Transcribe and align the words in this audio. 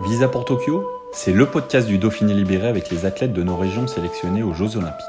Visa 0.00 0.26
pour 0.26 0.46
Tokyo, 0.46 0.88
c'est 1.12 1.34
le 1.34 1.44
podcast 1.44 1.86
du 1.86 1.98
Dauphiné 1.98 2.32
libéré 2.32 2.66
avec 2.66 2.88
les 2.88 3.04
athlètes 3.04 3.34
de 3.34 3.42
nos 3.42 3.58
régions 3.58 3.86
sélectionnés 3.86 4.42
aux 4.42 4.54
Jeux 4.54 4.78
Olympiques. 4.78 5.04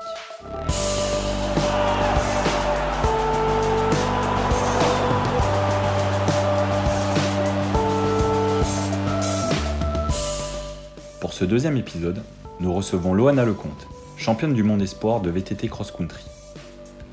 Pour 11.22 11.32
ce 11.32 11.46
deuxième 11.46 11.78
épisode, 11.78 12.22
nous 12.60 12.74
recevons 12.74 13.14
Loana 13.14 13.46
Lecomte, 13.46 13.88
championne 14.18 14.54
du 14.54 14.64
monde 14.64 14.82
espoir 14.82 15.22
de 15.22 15.30
VTT 15.30 15.70
cross-country. 15.70 16.26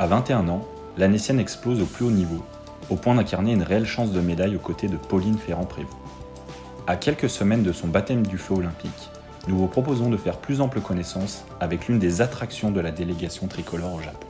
À 0.00 0.08
21 0.08 0.48
ans, 0.48 0.66
l'Anessienne 0.98 1.38
explose 1.38 1.80
au 1.80 1.86
plus 1.86 2.06
haut 2.06 2.10
niveau, 2.10 2.42
au 2.90 2.96
point 2.96 3.14
d'incarner 3.14 3.52
une 3.52 3.62
réelle 3.62 3.86
chance 3.86 4.10
de 4.10 4.20
médaille 4.20 4.56
aux 4.56 4.58
côtés 4.58 4.88
de 4.88 4.96
Pauline 4.96 5.38
Ferrand-Prévôt. 5.38 5.99
À 6.90 6.96
quelques 6.96 7.30
semaines 7.30 7.62
de 7.62 7.72
son 7.72 7.86
baptême 7.86 8.26
du 8.26 8.36
feu 8.36 8.54
olympique, 8.54 9.10
nous 9.46 9.56
vous 9.56 9.68
proposons 9.68 10.10
de 10.10 10.16
faire 10.16 10.38
plus 10.38 10.60
ample 10.60 10.80
connaissance 10.80 11.44
avec 11.60 11.86
l'une 11.86 12.00
des 12.00 12.20
attractions 12.20 12.72
de 12.72 12.80
la 12.80 12.90
délégation 12.90 13.46
tricolore 13.46 13.94
au 13.94 14.02
Japon. 14.02 14.26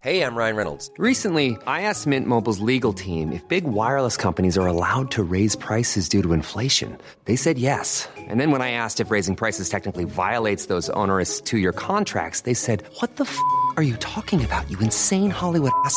Hey, 0.00 0.24
I'm 0.24 0.34
Ryan 0.34 0.56
Reynolds. 0.56 0.90
Recently, 0.98 1.56
I 1.68 1.82
asked 1.82 2.08
Mint 2.08 2.26
Mobile's 2.26 2.58
legal 2.58 2.92
team 2.92 3.30
if 3.30 3.46
big 3.46 3.62
wireless 3.62 4.16
companies 4.16 4.58
are 4.58 4.66
allowed 4.66 5.12
to 5.12 5.22
raise 5.22 5.54
prices 5.54 6.08
due 6.08 6.22
to 6.22 6.32
inflation. 6.32 6.98
They 7.26 7.36
said 7.36 7.56
yes. 7.56 8.08
And 8.26 8.40
then 8.40 8.50
when 8.50 8.60
I 8.60 8.72
asked 8.72 8.98
if 8.98 9.12
raising 9.12 9.36
prices 9.36 9.68
technically 9.68 10.02
violates 10.02 10.66
those 10.66 10.90
onerous 10.90 11.40
two 11.40 11.58
year 11.58 11.72
contracts, 11.72 12.40
they 12.40 12.54
said, 12.54 12.82
What 12.98 13.14
the 13.18 13.22
f 13.22 13.38
are 13.76 13.84
you 13.84 13.96
talking 13.98 14.44
about, 14.44 14.68
you 14.68 14.76
insane 14.80 15.30
Hollywood 15.30 15.70
ass? 15.84 15.96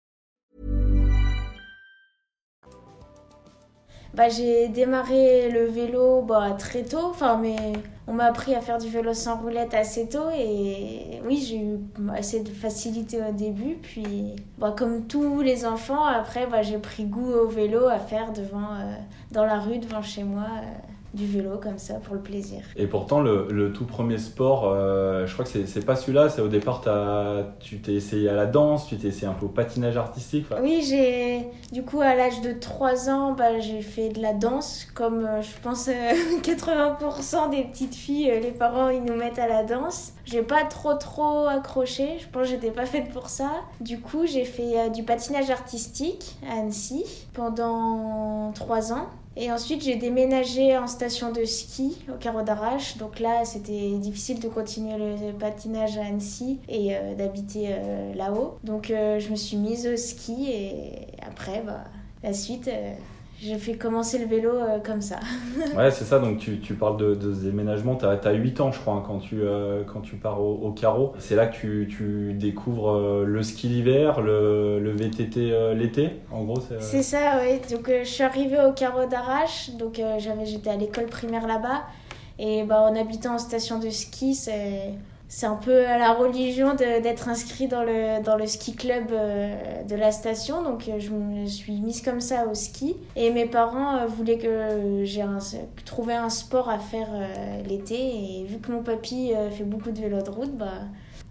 Bah, 4.13 4.27
j'ai 4.27 4.67
démarré 4.67 5.49
le 5.49 5.65
vélo 5.65 6.21
bah, 6.21 6.51
très 6.59 6.83
tôt, 6.83 6.97
enfin, 7.11 7.37
mais 7.37 7.55
on 8.07 8.13
m'a 8.13 8.25
appris 8.25 8.53
à 8.55 8.59
faire 8.61 8.77
du 8.77 8.89
vélo 8.89 9.13
sans 9.13 9.37
roulette 9.37 9.73
assez 9.73 10.09
tôt 10.09 10.29
et 10.37 11.21
oui, 11.25 11.37
j'ai 11.37 11.57
eu 11.57 11.79
assez 12.13 12.41
de 12.41 12.49
facilité 12.49 13.21
au 13.21 13.31
début. 13.31 13.75
Puis, 13.81 14.35
bah, 14.57 14.73
comme 14.77 15.07
tous 15.07 15.39
les 15.41 15.65
enfants, 15.65 16.03
après, 16.03 16.45
bah, 16.45 16.61
j'ai 16.61 16.77
pris 16.77 17.05
goût 17.05 17.31
au 17.31 17.47
vélo 17.47 17.87
à 17.87 17.99
faire 17.99 18.33
devant, 18.33 18.73
euh, 18.75 18.95
dans 19.31 19.45
la 19.45 19.59
rue, 19.59 19.77
devant 19.79 20.01
chez 20.01 20.23
moi. 20.23 20.43
euh, 20.43 20.90
du 21.13 21.25
vélo 21.27 21.57
comme 21.61 21.77
ça 21.77 21.95
pour 21.95 22.15
le 22.15 22.21
plaisir. 22.21 22.61
Et 22.75 22.87
pourtant, 22.87 23.19
le, 23.19 23.47
le 23.51 23.73
tout 23.73 23.85
premier 23.85 24.17
sport, 24.17 24.63
euh, 24.65 25.25
je 25.27 25.33
crois 25.33 25.43
que 25.45 25.51
c'est- 25.65 25.85
pas 25.85 25.95
celui-là. 25.95 26.29
C'est 26.29 26.41
au 26.41 26.47
départ, 26.47 26.81
t'as- 26.81 27.43
tu 27.59 27.79
t'es 27.79 27.93
essayé 27.93 28.29
à 28.29 28.33
la 28.33 28.45
danse, 28.45 28.87
tu 28.87 28.97
t'es 28.97 29.07
essayé 29.09 29.27
un 29.27 29.33
peu 29.33 29.45
au 29.45 29.49
patinage 29.49 29.97
artistique. 29.97 30.45
Oui, 30.61 30.81
j'ai 30.87 31.47
du 31.73 31.83
coup 31.83 32.01
à 32.01 32.15
l'âge 32.15 32.41
de 32.41 32.53
3 32.53 33.09
ans, 33.09 33.33
bah, 33.33 33.59
j'ai 33.59 33.81
fait 33.81 34.09
de 34.09 34.21
la 34.21 34.33
danse 34.33 34.85
comme 34.93 35.25
euh, 35.25 35.41
je 35.41 35.49
pense 35.61 35.87
euh, 35.87 35.91
80% 36.43 37.49
des 37.49 37.63
petites 37.63 37.95
filles, 37.95 38.29
euh, 38.31 38.39
les 38.39 38.51
parents 38.51 38.89
ils 38.89 39.03
nous 39.03 39.15
mettent 39.15 39.39
à 39.39 39.47
la 39.47 39.63
danse. 39.63 40.13
J'ai 40.25 40.43
pas 40.43 40.63
trop 40.65 40.93
trop 40.93 41.47
accroché, 41.47 42.19
je 42.19 42.27
pense 42.27 42.43
que 42.43 42.49
j'étais 42.49 42.71
pas 42.71 42.85
faite 42.85 43.09
pour 43.11 43.27
ça. 43.29 43.49
Du 43.81 43.99
coup, 43.99 44.25
j'ai 44.25 44.45
fait 44.45 44.89
du 44.91 45.03
patinage 45.03 45.49
artistique 45.49 46.37
à 46.49 46.59
Annecy 46.59 47.03
pendant 47.33 48.51
3 48.53 48.93
ans. 48.93 49.07
Et 49.37 49.49
ensuite, 49.49 49.81
j'ai 49.81 49.95
déménagé 49.95 50.77
en 50.77 50.87
station 50.87 51.31
de 51.31 51.45
ski 51.45 51.97
au 52.09 52.17
carreau 52.17 52.41
d'Arrache. 52.41 52.97
Donc 52.97 53.19
là, 53.19 53.45
c'était 53.45 53.91
difficile 53.91 54.41
de 54.41 54.49
continuer 54.49 54.97
le 54.97 55.31
patinage 55.31 55.97
à 55.97 56.05
Annecy 56.05 56.59
et 56.67 56.95
euh, 56.95 57.15
d'habiter 57.15 57.67
euh, 57.69 58.13
là-haut. 58.13 58.57
Donc 58.63 58.91
euh, 58.91 59.19
je 59.19 59.29
me 59.29 59.35
suis 59.35 59.55
mise 59.55 59.87
au 59.87 59.95
ski 59.95 60.51
et 60.51 61.07
après, 61.25 61.63
bah, 61.65 61.85
la 62.23 62.33
suite, 62.33 62.69
j'ai 63.41 63.57
fait 63.57 63.73
commencer 63.73 64.19
le 64.19 64.25
vélo 64.25 64.51
euh, 64.51 64.79
comme 64.79 65.01
ça. 65.01 65.19
Ouais, 65.75 65.89
c'est 65.89 66.05
ça. 66.05 66.19
Donc, 66.19 66.37
tu, 66.37 66.59
tu 66.59 66.75
parles 66.75 66.97
de, 66.97 67.15
de 67.15 67.33
ce 67.33 67.39
déménagement. 67.41 67.95
Tu 67.95 68.05
as, 68.05 68.31
8 68.31 68.61
ans, 68.61 68.71
je 68.71 68.79
crois, 68.79 68.93
hein, 68.95 69.03
quand, 69.05 69.19
tu, 69.19 69.41
euh, 69.41 69.83
quand 69.83 70.01
tu 70.01 70.15
pars 70.15 70.41
au, 70.41 70.53
au 70.61 70.71
carreau. 70.71 71.13
C'est 71.17 71.35
là 71.35 71.47
que 71.47 71.55
tu, 71.55 71.87
tu 71.89 72.33
découvres 72.33 72.91
euh, 72.91 73.25
le 73.25 73.41
ski 73.41 73.67
l'hiver, 73.67 74.21
le, 74.21 74.79
le 74.79 74.91
VTT 74.91 75.73
l'été. 75.75 76.11
En 76.31 76.43
gros, 76.43 76.59
c'est. 76.59 76.81
C'est 76.81 77.03
ça, 77.03 77.39
oui. 77.41 77.59
Donc 77.71 77.89
je 77.89 78.07
suis 78.07 78.23
arrivée 78.23 78.59
au 78.63 78.73
carreau 78.73 79.07
d'Arrache. 79.07 79.71
Donc 79.71 79.99
j'étais 80.45 80.69
à 80.69 80.75
l'école 80.77 81.05
primaire 81.05 81.47
là-bas. 81.47 81.83
Et 82.37 82.63
bah, 82.63 82.81
en 82.81 82.95
habitant 82.95 83.35
en 83.35 83.37
station 83.37 83.79
de 83.79 83.89
ski, 83.89 84.35
c'est, 84.35 84.93
c'est 85.33 85.45
un 85.45 85.55
peu 85.55 85.87
à 85.87 85.97
la 85.97 86.11
religion 86.11 86.73
d'être 86.73 87.29
inscrit 87.29 87.69
dans 87.69 87.83
le, 87.83 88.21
dans 88.21 88.35
le 88.35 88.45
ski 88.45 88.75
club 88.75 89.13
euh, 89.13 89.81
de 89.83 89.95
la 89.95 90.11
station. 90.11 90.61
Donc 90.61 90.89
euh, 90.89 90.99
je 90.99 91.09
me 91.09 91.45
suis 91.45 91.79
mise 91.79 92.01
comme 92.01 92.19
ça 92.19 92.47
au 92.47 92.53
ski. 92.53 92.97
Et 93.15 93.31
mes 93.31 93.45
parents 93.45 93.95
euh, 93.95 94.07
voulaient 94.07 94.37
que 94.37 95.05
j'ai 95.05 95.23
trouvé 95.85 96.15
un 96.15 96.29
sport 96.29 96.67
à 96.67 96.79
faire 96.79 97.07
l'été. 97.65 97.95
Et 97.95 98.43
vu 98.43 98.57
que 98.57 98.73
mon 98.73 98.83
papy 98.83 99.31
fait 99.51 99.63
beaucoup 99.63 99.91
de 99.91 100.01
vélo 100.01 100.21
de 100.21 100.29
route, 100.29 100.57
bah, 100.57 100.81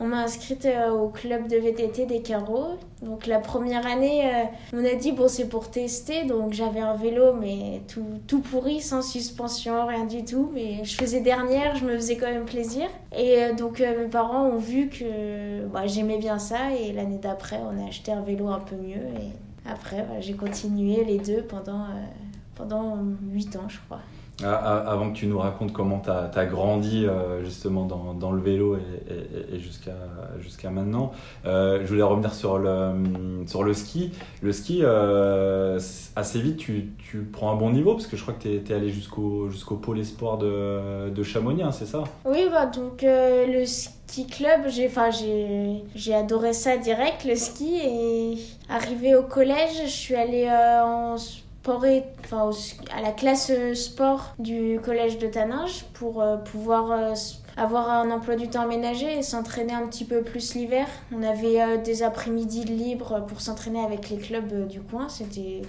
on 0.02 0.06
m'a 0.06 0.22
inscrite 0.22 0.64
euh, 0.64 0.90
au 0.90 1.08
club 1.08 1.46
de 1.46 1.58
VTT 1.58 2.06
des 2.06 2.22
carreaux. 2.22 2.78
Donc 3.02 3.26
la 3.26 3.38
première 3.38 3.86
année, 3.86 4.24
euh, 4.24 4.44
on 4.72 4.82
a 4.82 4.94
dit 4.94 5.12
bon 5.12 5.28
c'est 5.28 5.46
pour 5.46 5.70
tester. 5.70 6.24
Donc 6.24 6.54
j'avais 6.54 6.80
un 6.80 6.96
vélo 6.96 7.34
mais 7.34 7.82
tout, 7.86 8.06
tout 8.26 8.40
pourri, 8.40 8.80
sans 8.80 9.02
suspension, 9.02 9.86
rien 9.86 10.06
du 10.06 10.24
tout. 10.24 10.50
Mais 10.54 10.82
je 10.84 10.96
faisais 10.96 11.20
dernière, 11.20 11.76
je 11.76 11.84
me 11.84 11.94
faisais 11.96 12.16
quand 12.16 12.30
même 12.32 12.46
plaisir. 12.46 12.88
Et 13.14 13.42
euh, 13.42 13.54
donc 13.54 13.80
mes 13.80 14.08
parents 14.10 14.46
ont 14.46 14.56
vu 14.56 14.88
que 14.88 15.66
bah, 15.66 15.86
j'aimais 15.86 16.18
bien 16.18 16.38
ça. 16.38 16.72
Et 16.72 16.92
l'année 16.92 17.18
d'après, 17.18 17.60
on 17.62 17.84
a 17.84 17.88
acheté 17.88 18.10
un 18.10 18.22
vélo 18.22 18.48
un 18.48 18.60
peu 18.60 18.76
mieux. 18.76 18.96
Et 18.96 19.68
après, 19.70 20.06
j'ai 20.20 20.32
continué 20.32 21.04
les 21.04 21.18
deux 21.18 21.42
pendant, 21.42 21.84
pendant 22.54 22.96
8 23.30 23.56
ans 23.56 23.68
je 23.68 23.78
crois. 23.86 24.00
Avant 24.42 25.10
que 25.10 25.16
tu 25.16 25.26
nous 25.26 25.38
racontes 25.38 25.72
comment 25.72 26.00
tu 26.00 26.10
as, 26.10 26.46
grandi 26.46 27.06
euh, 27.06 27.44
justement 27.44 27.84
dans, 27.84 28.32
le 28.32 28.40
vélo 28.40 28.76
et, 28.76 29.58
jusqu'à 29.58 30.70
maintenant, 30.70 31.12
euh, 31.46 31.80
je 31.82 31.86
voulais 31.86 32.02
revenir 32.02 32.32
sur 32.32 32.58
le, 32.58 33.44
sur 33.46 33.62
le 33.62 33.74
ski. 33.74 34.12
Le 34.42 34.52
ski, 34.52 34.80
euh, 34.82 35.78
assez 36.16 36.40
vite, 36.40 36.56
tu, 36.56 36.90
tu 36.98 37.18
prends 37.18 37.52
un 37.52 37.56
bon 37.56 37.70
niveau 37.70 37.94
parce 37.94 38.06
que 38.06 38.16
je 38.16 38.22
crois 38.22 38.34
que 38.34 38.42
tu 38.42 38.48
es, 38.48 38.74
allé 38.74 38.90
jusqu'au 38.90 39.48
jusqu'au 39.50 39.76
pôle 39.76 39.98
espoir 39.98 40.38
de, 40.38 41.10
de 41.10 41.22
Chamonix, 41.22 41.62
hein, 41.62 41.72
c'est 41.72 41.86
ça? 41.86 42.04
Oui, 42.24 42.46
bah 42.50 42.66
donc 42.66 43.02
le 43.02 43.64
ski 43.66 44.26
club, 44.26 44.68
j'ai 45.94 46.14
adoré 46.14 46.52
ça 46.52 46.76
direct 46.76 47.24
le 47.24 47.36
ski 47.36 47.76
et 47.76 48.38
arrivé 48.68 49.14
au 49.14 49.22
collège, 49.22 49.82
je 49.84 49.90
suis 49.90 50.14
allée 50.14 50.48
en 50.48 51.16
enfin 51.68 52.50
à 52.96 53.02
la 53.02 53.12
classe 53.12 53.50
euh, 53.50 53.74
sport 53.74 54.34
du 54.38 54.80
collège 54.82 55.18
de 55.18 55.26
Taninges 55.26 55.84
pour 55.92 56.22
euh, 56.22 56.36
pouvoir 56.36 56.90
euh, 56.90 57.14
avoir 57.56 57.90
un 57.90 58.10
emploi 58.10 58.36
du 58.36 58.48
temps 58.48 58.62
aménagé 58.62 59.18
et 59.18 59.22
s'entraîner 59.22 59.74
un 59.74 59.86
petit 59.86 60.04
peu 60.04 60.22
plus 60.22 60.54
l'hiver. 60.54 60.86
On 61.12 61.22
avait 61.22 61.78
des 61.78 62.02
après-midi 62.02 62.64
libres 62.64 63.24
pour 63.26 63.40
s'entraîner 63.40 63.84
avec 63.84 64.08
les 64.08 64.16
clubs 64.16 64.66
du 64.66 64.80
coin, 64.80 65.08
c'était 65.08 65.62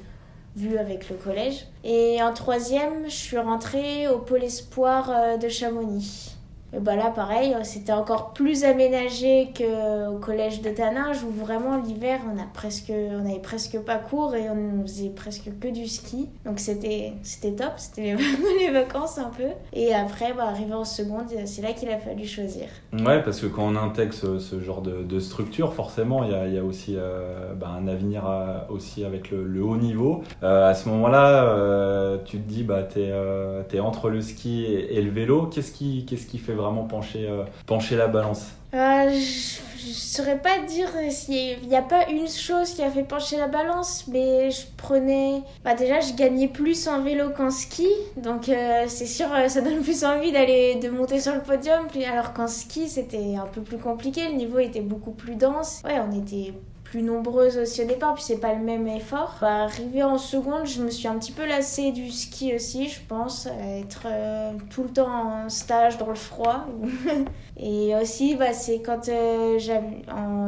vu 0.56 0.78
avec 0.78 1.10
le 1.10 1.16
collège. 1.16 1.68
Et 1.84 2.22
en 2.22 2.34
troisième, 2.34 3.06
je 3.06 3.16
suis 3.16 3.38
rentrée 3.38 4.08
au 4.08 4.20
pôle 4.20 4.44
espoir 4.44 5.38
de 5.38 5.50
Chamonix. 5.50 6.36
Bah 6.80 6.96
là, 6.96 7.12
pareil, 7.14 7.54
euh, 7.54 7.64
c'était 7.64 7.92
encore 7.92 8.34
plus 8.34 8.64
aménagé 8.64 9.52
qu'au 9.58 10.18
collège 10.20 10.62
de 10.62 10.70
Taninges 10.70 11.24
où 11.24 11.32
vraiment 11.32 11.78
l'hiver, 11.78 12.20
on 12.34 12.40
a 12.40 12.46
presque, 12.54 12.92
on 12.92 13.30
avait 13.30 13.40
presque 13.40 13.78
pas 13.80 13.98
cours 13.98 14.36
et 14.36 14.50
on 14.50 14.82
faisait 14.84 15.10
presque 15.10 15.50
que 15.60 15.68
du 15.68 15.88
ski. 15.88 16.30
Donc 16.46 16.60
c'était, 16.60 17.14
c'était 17.24 17.52
top, 17.52 17.74
c'était 17.76 18.16
les 18.60 18.70
vacances 18.72 19.18
un 19.18 19.30
peu. 19.30 19.50
Et 19.74 19.94
après, 19.94 20.34
bah, 20.34 20.46
arrivé 20.46 20.74
en 20.74 20.86
seconde, 20.86 21.26
c'est 21.46 21.62
là 21.62 21.74
qu'il 21.74 21.90
a 21.90 21.98
fallu 21.98 22.26
choisir. 22.26 22.68
Ouais, 22.94 23.22
parce 23.22 23.42
que 23.42 23.48
quand 23.48 23.64
on 23.64 23.76
intègre 23.76 24.14
ce, 24.14 24.62
genre 24.62 24.82
de, 24.82 25.20
structure, 25.20 25.74
forcément, 25.74 26.24
il 26.24 26.54
y 26.54 26.58
a, 26.58 26.64
aussi 26.64 26.96
euh, 26.98 27.54
bah, 27.54 27.70
un 27.78 27.88
avenir 27.88 28.24
aussi 28.70 29.04
avec 29.04 29.30
le, 29.32 29.62
haut 29.62 29.78
niveau. 29.78 30.24
Euh, 30.44 30.70
à 30.70 30.74
ce 30.74 30.90
moment-là, 30.90 31.44
euh, 31.44 32.18
tu 32.26 32.38
te 32.38 32.48
dis, 32.48 32.64
bah, 32.64 32.84
tu 32.84 33.00
es, 33.02 33.80
entre 33.80 34.10
le 34.10 34.22
ski 34.22 34.64
et, 34.64 34.98
et 34.98 35.02
le 35.02 35.12
vélo. 35.12 35.48
Qu'est-ce 35.48 35.72
qui, 35.72 36.06
qu'est-ce 36.06 36.28
qui 36.28 36.38
fait 36.38 36.54
vraiment 36.62 36.84
pencher, 36.86 37.28
euh, 37.28 37.44
pencher 37.66 37.96
la 37.96 38.08
balance 38.08 38.44
Euh, 38.74 39.10
je, 39.10 39.60
je 39.86 39.92
saurais 39.94 40.38
pas 40.38 40.60
dire 40.60 40.90
s'il 41.10 41.68
n'y 41.68 41.76
a 41.76 41.82
pas 41.82 42.08
une 42.10 42.30
chose 42.30 42.70
qui 42.74 42.82
a 42.84 42.90
fait 42.90 43.04
pencher 43.04 43.36
la 43.38 43.48
balance, 43.48 44.06
mais 44.08 44.50
je 44.50 44.62
prenais. 44.78 45.42
Bah 45.66 45.74
déjà, 45.74 46.00
je 46.00 46.14
gagnais 46.14 46.48
plus 46.48 46.88
en 46.88 47.02
vélo 47.02 47.32
qu'en 47.36 47.50
ski, 47.52 47.88
donc 48.16 48.48
euh, 48.48 48.86
c'est 48.88 49.08
sûr, 49.08 49.28
ça 49.48 49.60
donne 49.62 49.82
plus 49.82 50.06
envie 50.06 50.32
d'aller 50.32 50.76
de 50.76 50.90
monter 50.90 51.20
sur 51.20 51.34
le 51.34 51.42
podium. 51.42 51.88
Alors 52.10 52.32
qu'en 52.34 52.48
ski, 52.48 52.88
c'était 52.88 53.36
un 53.36 53.48
peu 53.48 53.62
plus 53.62 53.78
compliqué, 53.78 54.22
le 54.30 54.36
niveau 54.36 54.60
était 54.60 54.82
beaucoup 54.82 55.12
plus 55.12 55.36
dense. 55.36 55.82
Ouais, 55.84 56.00
on 56.00 56.18
était 56.18 56.54
plus 56.92 57.04
nombreuses 57.04 57.58
aussi 57.58 57.84
au 57.84 57.86
départ, 57.86 58.16
puis 58.16 58.24
c'est 58.24 58.42
pas 58.42 58.54
le 58.54 58.60
même 58.60 58.86
effort. 58.86 59.38
Bah, 59.40 59.64
arrivé 59.64 60.04
en 60.04 60.18
seconde, 60.18 60.66
je 60.66 60.82
me 60.84 60.90
suis 60.90 61.08
un 61.08 61.18
petit 61.18 61.32
peu 61.32 61.48
lassée 61.48 61.94
du 61.94 62.12
ski 62.12 62.54
aussi, 62.54 62.90
je 62.90 63.00
pense, 63.08 63.48
être 63.80 64.08
euh, 64.08 64.52
tout 64.70 64.84
le 64.84 64.90
temps 64.90 65.08
en 65.46 65.50
stage 65.50 65.98
dans 65.98 66.10
le 66.10 66.16
froid. 66.16 66.66
Et 67.64 67.96
aussi, 67.96 68.36
bah, 68.36 68.54
c'est 68.54 68.82
quand 68.82 69.08
euh, 69.08 69.58
j'avais, 69.58 70.02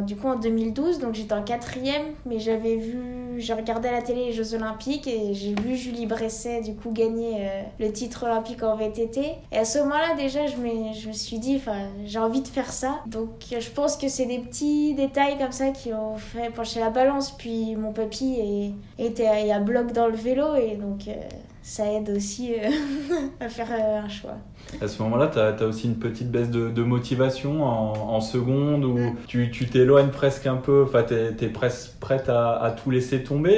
du 0.06 0.16
coup, 0.18 0.28
en 0.28 0.36
2012, 0.36 1.00
donc 1.00 1.14
j'étais 1.14 1.34
en 1.34 1.44
quatrième, 1.44 2.08
mais 2.26 2.40
j'avais 2.40 2.76
vu, 2.76 3.40
je 3.40 3.54
regardais 3.54 3.90
à 3.90 3.94
la 3.94 4.02
télé 4.02 4.26
les 4.26 4.34
Jeux 4.34 4.56
Olympiques 4.56 5.08
et 5.08 5.34
j'ai 5.34 5.54
vu 5.54 5.78
Julie 5.78 6.08
Bresset, 6.08 6.62
du 6.62 6.76
coup, 6.76 6.92
gagner 6.92 7.36
euh, 7.40 7.64
le 7.80 7.92
titre 7.94 8.24
olympique 8.24 8.64
en 8.64 8.76
VTT. 8.76 9.36
Et 9.52 9.58
à 9.58 9.64
ce 9.64 9.80
moment-là, 9.80 10.16
déjà, 10.18 10.48
je 10.48 10.58
me, 10.58 11.14
suis 11.14 11.40
dit, 11.40 11.62
j'ai 12.06 12.20
envie 12.20 12.42
de 12.42 12.48
faire 12.48 12.72
ça. 12.74 13.00
Donc, 13.06 13.30
je 13.50 13.70
pense 13.70 13.96
que 13.96 14.10
c'est 14.10 14.26
des 14.26 14.40
petits 14.40 14.94
détails 14.94 15.38
comme 15.38 15.54
ça 15.54 15.70
qui 15.70 15.94
ont 15.94 16.18
fait 16.34 16.50
pencher 16.50 16.80
la 16.80 16.90
balance. 16.90 17.32
Puis, 17.32 17.76
mon 17.76 17.94
papy 17.94 18.74
est, 19.00 19.04
était 19.04 19.28
à 19.28 19.60
bloc 19.60 19.92
dans 19.92 20.08
le 20.08 20.16
vélo 20.16 20.56
et 20.56 20.76
donc, 20.76 21.08
euh, 21.08 21.14
ça 21.62 21.92
aide 21.92 22.10
aussi 22.10 22.54
à 23.40 23.50
faire 23.50 23.72
un 23.72 24.10
choix. 24.10 24.36
À 24.82 24.88
ce 24.88 25.02
moment-là, 25.04 25.28
tu 25.28 25.40
as, 25.40 25.68
aussi 25.68 25.88
une 25.88 25.96
petite 25.96 26.32
baisse 26.32 26.50
de, 26.50 26.84
motivation 26.84 27.64
en, 27.64 28.22
seconde 28.22 28.86
où 28.86 28.98
tu 29.28 29.50
t'éloignes 29.50 30.10
presque 30.10 30.48
un 30.48 30.56
peu, 30.56 30.86
enfin, 30.88 31.04
tu 31.04 31.14
es, 31.14 31.50
presque 31.50 31.94
prête 32.00 32.28
à, 32.30 32.76
tout 32.82 32.92
laisser 32.92 33.24
tomber. 33.24 33.54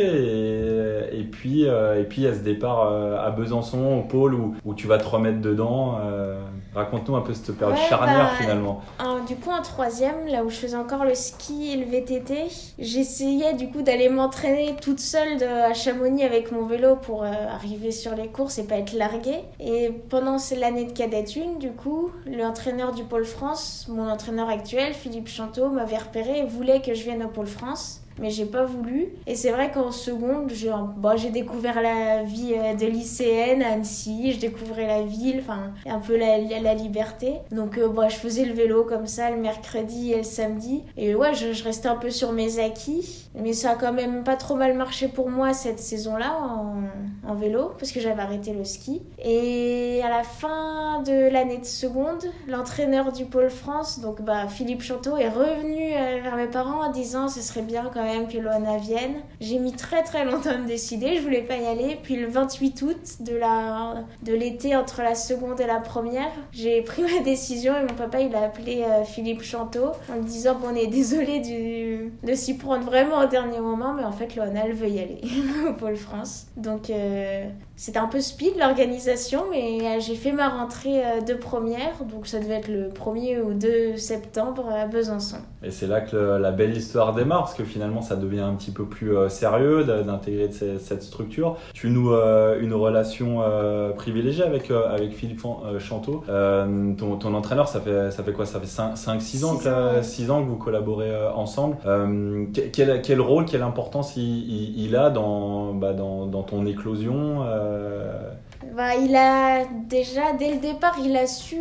Et, 1.11 1.23
puis, 1.23 1.67
euh, 1.67 1.99
et 1.99 2.03
puis, 2.03 2.21
il 2.21 2.25
y 2.25 2.27
a 2.27 2.33
ce 2.33 2.39
départ 2.39 2.89
euh, 2.91 3.25
à 3.25 3.31
Besançon, 3.31 3.97
au 3.97 4.01
pôle, 4.01 4.33
où, 4.35 4.55
où 4.65 4.73
tu 4.73 4.87
vas 4.87 4.97
te 4.97 5.07
remettre 5.07 5.41
dedans. 5.41 5.97
Euh, 6.03 6.39
raconte-nous 6.75 7.15
un 7.15 7.21
peu 7.21 7.33
cette 7.33 7.57
période 7.57 7.77
charnière 7.77 8.25
bah, 8.25 8.31
finalement. 8.39 8.81
Du 9.27 9.35
coup, 9.35 9.49
en 9.49 9.61
troisième, 9.61 10.27
là 10.27 10.43
où 10.43 10.49
je 10.49 10.55
faisais 10.55 10.75
encore 10.75 11.05
le 11.05 11.15
ski 11.15 11.71
et 11.71 11.77
le 11.77 11.85
VTT, 11.85 12.47
j'essayais 12.79 13.53
du 13.53 13.69
coup 13.69 13.81
d'aller 13.81 14.09
m'entraîner 14.09 14.75
toute 14.81 14.99
seule 14.99 15.41
à 15.43 15.73
Chamonix 15.73 16.23
avec 16.23 16.51
mon 16.51 16.65
vélo 16.65 16.95
pour 16.95 17.23
arriver 17.23 17.91
sur 17.91 18.15
les 18.15 18.27
courses 18.27 18.57
et 18.57 18.63
pas 18.63 18.77
être 18.77 18.93
larguée. 18.93 19.43
Et 19.59 19.91
pendant 20.09 20.37
l'année 20.57 20.85
de 20.85 20.91
cadette 20.91 21.31
1, 21.35 21.59
du 21.59 21.71
coup, 21.71 22.11
l'entraîneur 22.25 22.93
du 22.93 23.03
Pôle 23.03 23.25
France, 23.25 23.87
mon 23.89 24.09
entraîneur 24.09 24.49
actuel, 24.49 24.93
Philippe 24.93 25.27
Chanteau, 25.27 25.69
m'avait 25.69 25.97
repéré 25.97 26.39
et 26.39 26.45
voulait 26.45 26.81
que 26.81 26.93
je 26.93 27.03
vienne 27.03 27.23
au 27.23 27.29
Pôle 27.29 27.47
France 27.47 28.01
mais 28.19 28.29
j'ai 28.29 28.45
pas 28.45 28.65
voulu. 28.65 29.07
Et 29.27 29.35
c'est 29.35 29.51
vrai 29.51 29.71
qu'en 29.71 29.91
seconde, 29.91 30.51
j'ai 30.53 30.71
bon, 30.97 31.15
découvert 31.31 31.81
la 31.81 32.23
vie 32.23 32.53
euh, 32.55 32.73
de 32.73 32.85
lycéenne 32.85 33.61
à 33.61 33.73
Annecy, 33.73 34.33
je 34.33 34.39
découvrais 34.39 34.87
la 34.87 35.03
ville, 35.03 35.39
enfin 35.39 35.71
un 35.85 35.99
peu 35.99 36.17
la, 36.17 36.37
la 36.37 36.73
liberté. 36.73 37.33
Donc 37.51 37.77
euh, 37.77 37.87
bon, 37.87 38.07
je 38.09 38.15
faisais 38.15 38.45
le 38.45 38.53
vélo 38.53 38.83
comme 38.83 39.07
ça 39.07 39.29
le 39.31 39.37
mercredi 39.37 40.13
et 40.13 40.17
le 40.17 40.23
samedi. 40.23 40.83
Et 40.97 41.15
ouais, 41.15 41.33
je, 41.33 41.53
je, 41.53 41.63
restais 41.63 41.87
un 41.87 41.95
peu 41.95 42.09
sur 42.09 42.31
mes 42.31 42.59
acquis. 42.59 43.27
Mais 43.35 43.53
ça 43.53 43.71
a 43.71 43.75
quand 43.75 43.91
même 43.91 44.23
pas 44.23 44.35
trop 44.35 44.55
mal 44.55 44.75
marché 44.75 45.07
pour 45.07 45.29
moi 45.29 45.53
cette 45.53 45.79
saison-là 45.79 46.37
en, 46.39 47.29
en, 47.29 47.35
vélo, 47.35 47.71
parce 47.77 47.91
que 47.91 47.99
j'avais 47.99 48.21
arrêté 48.21 48.53
le 48.53 48.63
ski. 48.63 49.01
Et 49.23 50.01
à 50.03 50.09
la 50.09 50.23
fin 50.23 51.01
de 51.01 51.29
l'année 51.29 51.57
de 51.57 51.65
seconde, 51.65 52.23
l'entraîneur 52.47 53.11
du 53.11 53.25
Pôle 53.25 53.49
France, 53.49 53.99
donc 53.99 54.21
bah, 54.21 54.47
Philippe 54.47 54.81
Chanteau, 54.81 55.17
est 55.17 55.29
revenu 55.29 55.93
euh, 55.93 56.21
vers 56.23 56.37
mes 56.37 56.47
parents 56.47 56.85
en 56.85 56.91
disant 56.91 57.27
ce 57.27 57.41
serait 57.41 57.61
bien 57.61 57.89
quand 57.93 58.04
même 58.05 58.27
que 58.27 58.37
Loana 58.37 58.77
vienne. 58.77 59.15
J'ai 59.41 59.59
mis 59.59 59.73
très 59.73 60.03
très 60.03 60.25
longtemps 60.25 60.51
à 60.51 60.57
me 60.57 60.67
décider, 60.67 61.15
je 61.17 61.21
voulais 61.21 61.41
pas 61.41 61.57
y 61.57 61.65
aller. 61.65 61.99
Puis 62.01 62.15
le 62.15 62.27
28 62.27 62.81
août 62.81 62.97
de 63.19 63.35
la 63.35 64.05
de 64.23 64.33
l'été 64.33 64.75
entre 64.75 65.01
la 65.01 65.15
seconde 65.15 65.59
et 65.59 65.67
la 65.67 65.79
première, 65.79 66.31
j'ai 66.51 66.81
pris 66.81 67.03
ma 67.03 67.23
décision 67.23 67.73
et 67.77 67.81
mon 67.81 67.95
papa 67.95 68.21
il 68.21 68.35
a 68.35 68.43
appelé 68.43 68.83
euh, 68.83 69.03
Philippe 69.03 69.43
Chanteau 69.43 69.91
en 70.11 70.17
me 70.17 70.23
disant 70.23 70.55
bon 70.55 70.67
on 70.71 70.75
est 70.75 70.87
désolé 70.87 71.39
de 72.23 72.33
s'y 72.33 72.57
prendre 72.57 72.83
vraiment 72.83 73.19
au 73.19 73.27
dernier 73.27 73.59
moment, 73.59 73.93
mais 73.93 74.03
en 74.03 74.11
fait 74.11 74.35
Loana 74.35 74.61
elle 74.65 74.73
veut 74.73 74.89
y 74.89 74.99
aller 74.99 75.21
au 75.69 75.73
Pôle 75.73 75.97
France. 75.97 76.47
Donc 76.57 76.89
euh, 76.89 77.47
c'était 77.75 77.99
un 77.99 78.07
peu 78.07 78.21
speed 78.21 78.57
l'organisation, 78.57 79.45
mais 79.51 79.79
euh, 79.81 79.99
j'ai 79.99 80.15
fait 80.15 80.31
ma 80.31 80.49
rentrée 80.49 81.03
de 81.25 81.33
première, 81.33 82.03
donc 82.05 82.27
ça 82.27 82.39
devait 82.39 82.55
être 82.55 82.67
le 82.67 82.89
1er 82.89 83.41
ou 83.41 83.53
2 83.53 83.97
septembre 83.97 84.69
à 84.69 84.85
Besançon. 84.85 85.37
Et 85.63 85.71
c'est 85.71 85.87
là 85.87 86.01
que 86.01 86.15
la 86.15 86.51
belle 86.51 86.77
histoire 86.77 87.13
démarre, 87.13 87.45
parce 87.45 87.55
que 87.55 87.63
finalement 87.63 88.01
ça 88.01 88.15
devient 88.15 88.41
un 88.41 88.53
petit 88.53 88.71
peu 88.71 88.85
plus 88.85 89.15
euh, 89.15 89.29
sérieux 89.29 89.83
d'intégrer 89.83 90.49
cette 90.51 91.03
structure. 91.03 91.57
Tu 91.73 91.89
noues 91.89 92.13
euh, 92.13 92.59
une 92.61 92.73
relation 92.73 93.41
euh, 93.41 93.91
privilégiée 93.91 94.43
avec, 94.43 94.69
avec 94.71 95.13
Philippe 95.13 95.41
Chanteau. 95.79 96.23
Ton, 96.27 97.17
ton, 97.17 97.33
entraîneur, 97.33 97.67
ça 97.67 97.81
fait, 97.81 98.11
ça 98.11 98.23
fait 98.23 98.31
quoi? 98.31 98.45
Ça 98.45 98.59
fait 98.59 98.67
5-6 98.67 99.45
ans, 99.45 99.57
que, 99.57 100.01
6 100.01 100.31
ans 100.31 100.43
que 100.43 100.49
vous 100.49 100.57
collaborez 100.57 101.11
ensemble. 101.35 101.77
Quel, 102.71 103.01
quel, 103.01 103.21
rôle, 103.21 103.45
quelle 103.45 103.63
importance 103.63 104.15
il, 104.15 104.79
il, 104.79 104.95
a 104.95 105.09
dans, 105.09 105.73
bah, 105.73 105.93
dans, 105.93 106.25
dans, 106.25 106.43
ton 106.43 106.65
éclosion 106.65 107.43
bah, 108.75 108.95
il 108.95 109.15
a 109.15 109.63
déjà, 109.87 110.33
dès 110.37 110.51
le 110.51 110.57
départ, 110.57 110.97
il 111.01 111.15
a 111.15 111.27
su, 111.27 111.55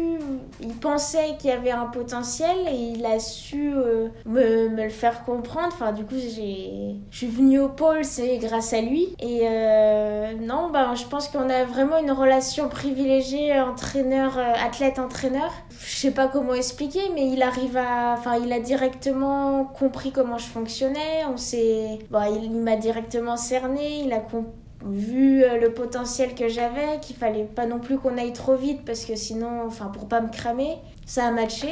il 0.60 0.74
pensait 0.74 1.36
qu'il 1.38 1.50
y 1.50 1.52
avait 1.52 1.70
un 1.70 1.86
potentiel 1.86 2.56
et 2.66 2.92
il 2.96 3.06
a 3.06 3.20
su 3.20 3.72
euh, 3.72 4.08
me, 4.26 4.68
me, 4.68 4.84
le 4.84 4.88
faire 4.88 5.24
comprendre. 5.24 5.68
Enfin, 5.68 5.92
du 5.92 6.04
coup, 6.04 6.16
j'ai, 6.16 6.96
je 7.10 7.16
suis 7.16 7.28
venue 7.28 7.60
au 7.60 7.68
pôle, 7.68 8.04
c'est 8.04 8.38
grâce 8.38 8.72
à 8.72 8.80
lui. 8.80 9.14
Et 9.20 9.42
euh, 9.44 10.32
non, 10.40 10.70
bah, 10.72 10.94
je 10.96 11.04
pense 11.04 11.28
qu'on 11.28 11.48
a 11.50 11.64
vraiment 11.64 11.98
une 11.98 12.10
relation 12.10 12.68
privilégiée 12.68 13.60
entraîneur, 13.60 14.36
euh, 14.36 14.52
athlète-entraîneur. 14.66 15.52
Je 15.80 15.96
sais 15.96 16.10
pas 16.10 16.26
comment 16.26 16.54
expliquer, 16.54 17.10
mais 17.14 17.28
il 17.28 17.42
arrive 17.42 17.76
à, 17.76 18.14
enfin, 18.14 18.38
il 18.42 18.52
a 18.52 18.58
directement 18.58 19.64
compris 19.64 20.10
comment 20.10 20.38
je 20.38 20.46
fonctionnais. 20.46 21.24
On 21.32 21.36
s'est, 21.36 22.00
bah, 22.10 22.28
il 22.28 22.50
m'a 22.50 22.74
directement 22.74 23.36
cerné, 23.36 24.00
il 24.04 24.12
a 24.12 24.18
compris 24.18 24.63
vu 24.84 25.42
euh, 25.42 25.58
le 25.58 25.72
potentiel 25.72 26.34
que 26.34 26.48
j'avais, 26.48 27.00
qu'il 27.00 27.16
fallait 27.16 27.44
pas 27.44 27.66
non 27.66 27.78
plus 27.78 27.98
qu'on 27.98 28.18
aille 28.18 28.32
trop 28.32 28.56
vite 28.56 28.84
parce 28.84 29.04
que 29.04 29.16
sinon, 29.16 29.62
enfin, 29.66 29.86
pour 29.86 30.08
pas 30.08 30.20
me 30.20 30.28
cramer, 30.28 30.76
ça 31.06 31.26
a 31.26 31.30
matché. 31.30 31.68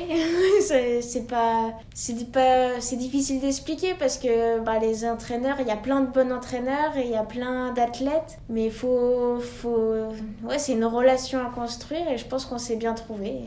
c'est 0.60 1.26
pas, 1.26 1.72
c'est 1.94 2.30
pas, 2.32 2.80
c'est 2.80 2.96
difficile 2.96 3.40
d'expliquer 3.40 3.94
parce 3.98 4.18
que 4.18 4.60
bah, 4.60 4.78
les 4.78 5.04
entraîneurs, 5.04 5.56
il 5.60 5.66
y 5.66 5.70
a 5.70 5.76
plein 5.76 6.00
de 6.00 6.06
bons 6.06 6.32
entraîneurs 6.32 6.96
et 6.96 7.04
il 7.04 7.10
y 7.10 7.16
a 7.16 7.24
plein 7.24 7.72
d'athlètes, 7.72 8.38
mais 8.48 8.70
faut, 8.70 9.38
faut, 9.40 9.94
ouais, 10.44 10.58
c'est 10.58 10.72
une 10.72 10.84
relation 10.84 11.38
à 11.40 11.50
construire 11.50 12.08
et 12.10 12.18
je 12.18 12.26
pense 12.26 12.46
qu'on 12.46 12.58
s'est 12.58 12.76
bien 12.76 12.94
trouvé. 12.94 13.40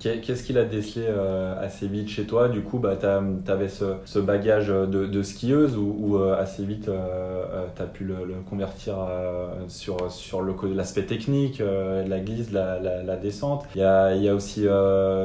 Qu'est-ce 0.00 0.44
qu'il 0.44 0.56
a 0.56 0.64
décelé 0.64 1.04
euh, 1.06 1.62
assez 1.62 1.86
vite 1.86 2.08
chez 2.08 2.24
toi? 2.24 2.48
Du 2.48 2.62
coup, 2.62 2.78
bah, 2.78 2.96
tu 2.96 3.06
avais 3.52 3.68
ce, 3.68 4.18
bagage 4.18 4.68
de, 4.68 5.22
skieuse 5.22 5.76
ou, 5.76 6.16
euh, 6.16 6.40
assez 6.40 6.64
vite 6.64 6.88
euh, 6.88 7.66
tu 7.76 7.82
as 7.82 7.84
pu 7.84 8.04
le, 8.04 8.16
convertir 8.48 8.96
sur, 9.68 9.98
l'aspect 10.74 11.02
technique, 11.02 11.62
la 11.62 12.18
glisse, 12.20 12.50
la, 12.50 13.16
descente? 13.16 13.66
Il 13.74 13.82
y 13.82 13.84
a, 13.84 14.34
aussi 14.34 14.66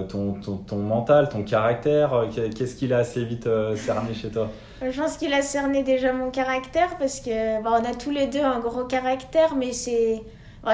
ton, 0.09 0.77
mental, 0.77 1.29
ton 1.29 1.43
caractère. 1.43 2.25
Qu'est-ce 2.33 2.75
qu'il 2.75 2.91
a 2.91 2.97
assez 2.97 3.23
vite 3.23 3.47
cerné 3.77 4.13
chez 4.13 4.27
toi? 4.27 4.49
Je 4.85 5.01
pense 5.01 5.15
qu'il 5.15 5.33
a 5.33 5.41
cerné 5.41 5.83
déjà 5.83 6.11
mon 6.11 6.31
caractère 6.31 6.97
parce 6.99 7.21
que 7.21 7.63
bah, 7.63 7.79
on 7.81 7.89
a 7.89 7.95
tous 7.95 8.11
les 8.11 8.27
deux 8.27 8.43
un 8.43 8.59
gros 8.59 8.83
caractère, 8.83 9.55
mais 9.55 9.71
c'est 9.71 10.21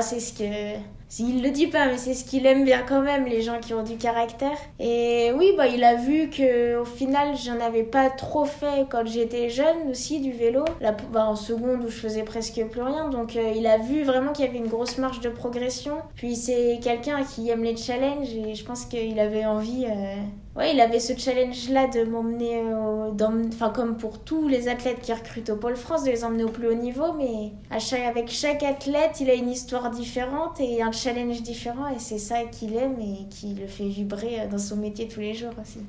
c'est 0.02 0.20
ce 0.20 0.34
que 0.34 0.80
il 1.20 1.44
le 1.44 1.52
dit 1.52 1.68
pas, 1.68 1.88
mais 1.88 1.98
c'est 1.98 2.14
ce 2.14 2.24
qu'il 2.24 2.46
aime 2.46 2.64
bien 2.64 2.84
quand 2.88 3.02
même, 3.02 3.26
les 3.26 3.42
gens 3.42 3.60
qui 3.60 3.74
ont 3.74 3.84
du 3.84 3.98
caractère. 3.98 4.58
Et 4.80 5.32
oui, 5.36 5.54
bah, 5.58 5.68
il 5.68 5.84
a 5.84 5.96
vu 5.96 6.30
que 6.30 6.80
au 6.80 6.86
final, 6.86 7.36
j'en 7.36 7.60
avais 7.60 7.84
pas 7.84 8.10
trop 8.10 8.46
fait 8.46 8.86
quand 8.90 9.06
j'étais 9.06 9.50
jeune 9.50 9.90
aussi 9.90 10.22
du 10.22 10.32
vélo. 10.32 10.64
Là, 10.80 10.96
bah, 11.12 11.26
en 11.26 11.36
seconde 11.36 11.84
où 11.84 11.90
je 11.90 11.98
faisais 11.98 12.24
presque 12.24 12.64
plus 12.66 12.82
rien. 12.82 13.10
Donc, 13.10 13.36
euh, 13.36 13.54
il 13.56 13.68
a 13.68 13.78
vu 13.78 14.04
vraiment 14.04 14.32
qu'il 14.32 14.46
y 14.46 14.48
avait 14.48 14.58
une 14.58 14.68
grosse 14.68 14.98
marge 14.98 15.20
de 15.20 15.30
progression. 15.30 15.98
Puis, 16.16 16.36
c'est 16.36 16.80
quelqu'un 16.82 17.24
qui 17.24 17.50
aime 17.50 17.64
les 17.64 17.76
challenges 17.76 18.34
et 18.34 18.56
je 18.56 18.64
pense 18.64 18.86
qu'il 18.86 19.20
avait 19.20 19.46
envie. 19.46 19.86
Euh, 19.86 20.16
Ouais, 20.54 20.74
il 20.74 20.82
avait 20.82 21.00
ce 21.00 21.18
challenge-là 21.18 21.88
de 21.88 22.04
m'emmener, 22.04 22.62
enfin 23.48 23.70
comme 23.70 23.96
pour 23.96 24.20
tous 24.20 24.50
les 24.50 24.68
athlètes 24.68 25.00
qui 25.02 25.14
recrutent 25.14 25.50
au 25.50 25.56
Pôle 25.56 25.78
France, 25.78 26.04
de 26.04 26.12
les 26.12 26.26
emmener 26.26 26.44
au 26.44 26.50
plus 26.50 26.68
haut 26.68 26.74
niveau, 26.74 27.14
mais 27.14 27.54
à 27.70 27.80
chaque, 27.80 28.02
avec 28.02 28.30
chaque 28.30 28.62
athlète, 28.62 29.22
il 29.22 29.30
a 29.30 29.34
une 29.34 29.50
histoire 29.50 29.90
différente 29.92 30.60
et 30.60 30.82
un 30.82 30.92
challenge 30.92 31.42
différent, 31.42 31.88
et 31.88 32.00
c'est 32.00 32.18
ça 32.18 32.44
qu'il 32.44 32.76
aime 32.76 33.00
et 33.00 33.30
qui 33.30 33.54
le 33.54 33.66
fait 33.66 33.88
vibrer 33.88 34.46
dans 34.52 34.58
son 34.58 34.76
métier 34.76 35.08
tous 35.08 35.22
les 35.22 35.34
jours 35.34 35.54
aussi. 35.62 35.80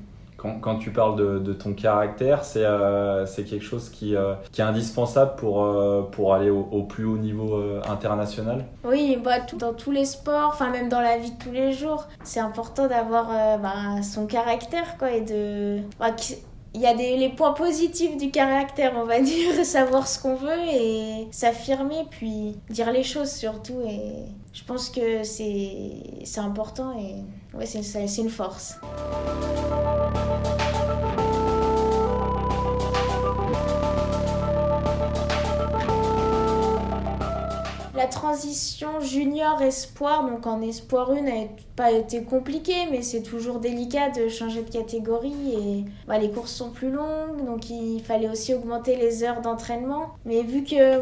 Quand, 0.61 0.75
tu 0.75 0.91
parles 0.91 1.15
de, 1.41 1.53
ton 1.53 1.73
caractère, 1.73 2.43
c'est 2.43 2.65
euh, 2.65 3.25
quelque 3.35 3.63
chose 3.63 3.89
qui, 3.89 4.15
euh, 4.15 4.33
qui, 4.51 4.59
est 4.59 4.63
indispensable 4.63 5.35
pour, 5.37 5.63
euh, 5.63 6.01
pour 6.01 6.33
aller 6.33 6.49
au, 6.49 6.83
plus 6.83 7.05
haut 7.05 7.17
niveau 7.17 7.63
international. 7.89 8.65
Oui, 8.83 9.17
bah, 9.23 9.39
dans 9.57 9.73
tous 9.73 9.91
les 9.91 10.03
sports, 10.03 10.49
enfin 10.53 10.69
même 10.69 10.89
dans 10.89 10.99
la 10.99 11.17
vie 11.17 11.31
de 11.31 11.37
tous 11.37 11.51
les 11.51 11.71
jours, 11.71 12.07
c'est 12.23 12.41
important 12.41 12.87
d'avoir 12.87 13.27
bah, 13.59 14.01
son 14.01 14.25
caractère 14.25 14.97
quoi, 14.97 15.11
et 15.11 15.21
de... 15.21 15.79
Bah, 15.99 16.11
il 16.75 16.81
y 16.81 16.87
a 16.87 16.93
des, 16.93 17.17
les 17.17 17.29
points 17.29 17.53
positifs 17.53 18.17
du 18.17 18.31
caractère, 18.31 18.93
on 18.95 19.05
va 19.05 19.19
dire, 19.21 19.63
savoir 19.65 20.07
ce 20.07 20.19
qu'on 20.19 20.35
veut 20.35 20.59
et 20.71 21.27
s'affirmer, 21.31 22.05
puis 22.09 22.55
dire 22.69 22.91
les 22.91 23.03
choses 23.03 23.31
surtout. 23.31 23.81
Et 23.87 24.25
je 24.53 24.63
pense 24.63 24.89
que 24.89 25.23
c'est 25.23 26.39
important 26.39 26.97
et 26.97 27.55
ouais, 27.55 27.65
c'est 27.65 28.21
une 28.21 28.29
force. 28.29 28.77
La 37.95 38.07
transition 38.07 38.99
junior-espoir, 38.99 40.29
donc 40.29 40.45
en 40.47 40.61
espoir 40.61 41.11
1, 41.11 41.15
elle 41.17 41.27
est 41.27 41.49
pas 41.75 41.91
été 41.91 42.23
compliquée, 42.23 42.87
mais 42.91 43.01
c'est 43.01 43.21
toujours 43.21 43.59
délicat 43.59 44.09
de 44.09 44.27
changer 44.29 44.61
de 44.63 44.69
catégorie 44.69 45.53
et 45.53 45.85
bah, 46.07 46.17
les 46.17 46.29
courses 46.29 46.53
sont 46.53 46.69
plus 46.69 46.91
longues, 46.91 47.45
donc 47.45 47.69
il 47.69 48.01
fallait 48.01 48.29
aussi 48.29 48.53
augmenter 48.53 48.95
les 48.95 49.23
heures 49.23 49.41
d'entraînement. 49.41 50.11
Mais 50.25 50.43
vu 50.43 50.63
que 50.63 50.99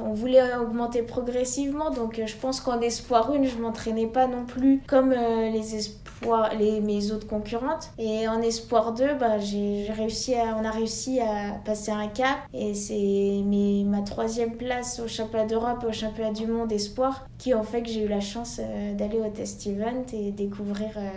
on 0.00 0.12
voulait, 0.12 0.56
augmenter 0.56 1.02
progressivement, 1.02 1.90
donc 1.90 2.20
je 2.24 2.36
pense 2.36 2.60
qu'en 2.60 2.80
espoir 2.80 3.30
1, 3.30 3.44
je 3.44 3.58
m'entraînais 3.58 4.06
pas 4.06 4.26
non 4.26 4.44
plus 4.44 4.82
comme 4.86 5.12
euh, 5.12 5.50
les 5.50 5.76
espoirs, 5.76 6.54
les, 6.58 6.80
mes 6.80 7.12
autres 7.12 7.26
concurrentes. 7.26 7.90
Et 7.98 8.26
en 8.28 8.40
espoir 8.40 8.92
2, 8.92 9.14
bah, 9.18 9.38
j'ai 9.38 9.86
réussi 9.90 10.34
on 10.58 10.64
a 10.64 10.70
réussi 10.70 11.20
à 11.20 11.54
passer 11.64 11.90
un 11.90 12.08
cap 12.08 12.38
et 12.52 12.74
c'est 12.74 13.42
ma 13.84 14.02
troisième 14.02 14.56
place 14.56 15.00
au 15.00 15.08
championnat 15.08 15.46
d'Europe 15.46 15.84
au 15.88 15.92
championnat 15.92 16.32
du 16.32 16.46
monde 16.46 16.72
espoir 16.72 17.26
qui 17.38 17.54
ont 17.54 17.62
fait 17.62 17.82
que 17.82 17.88
j'ai 17.88 18.04
eu 18.04 18.08
la 18.08 18.20
chance 18.20 18.60
euh, 18.60 18.94
d'aller 18.94 19.09
au 19.18 19.28
test 19.30 19.66
event 19.66 20.04
et 20.12 20.32
découvrir 20.32 20.90
euh, 20.96 21.10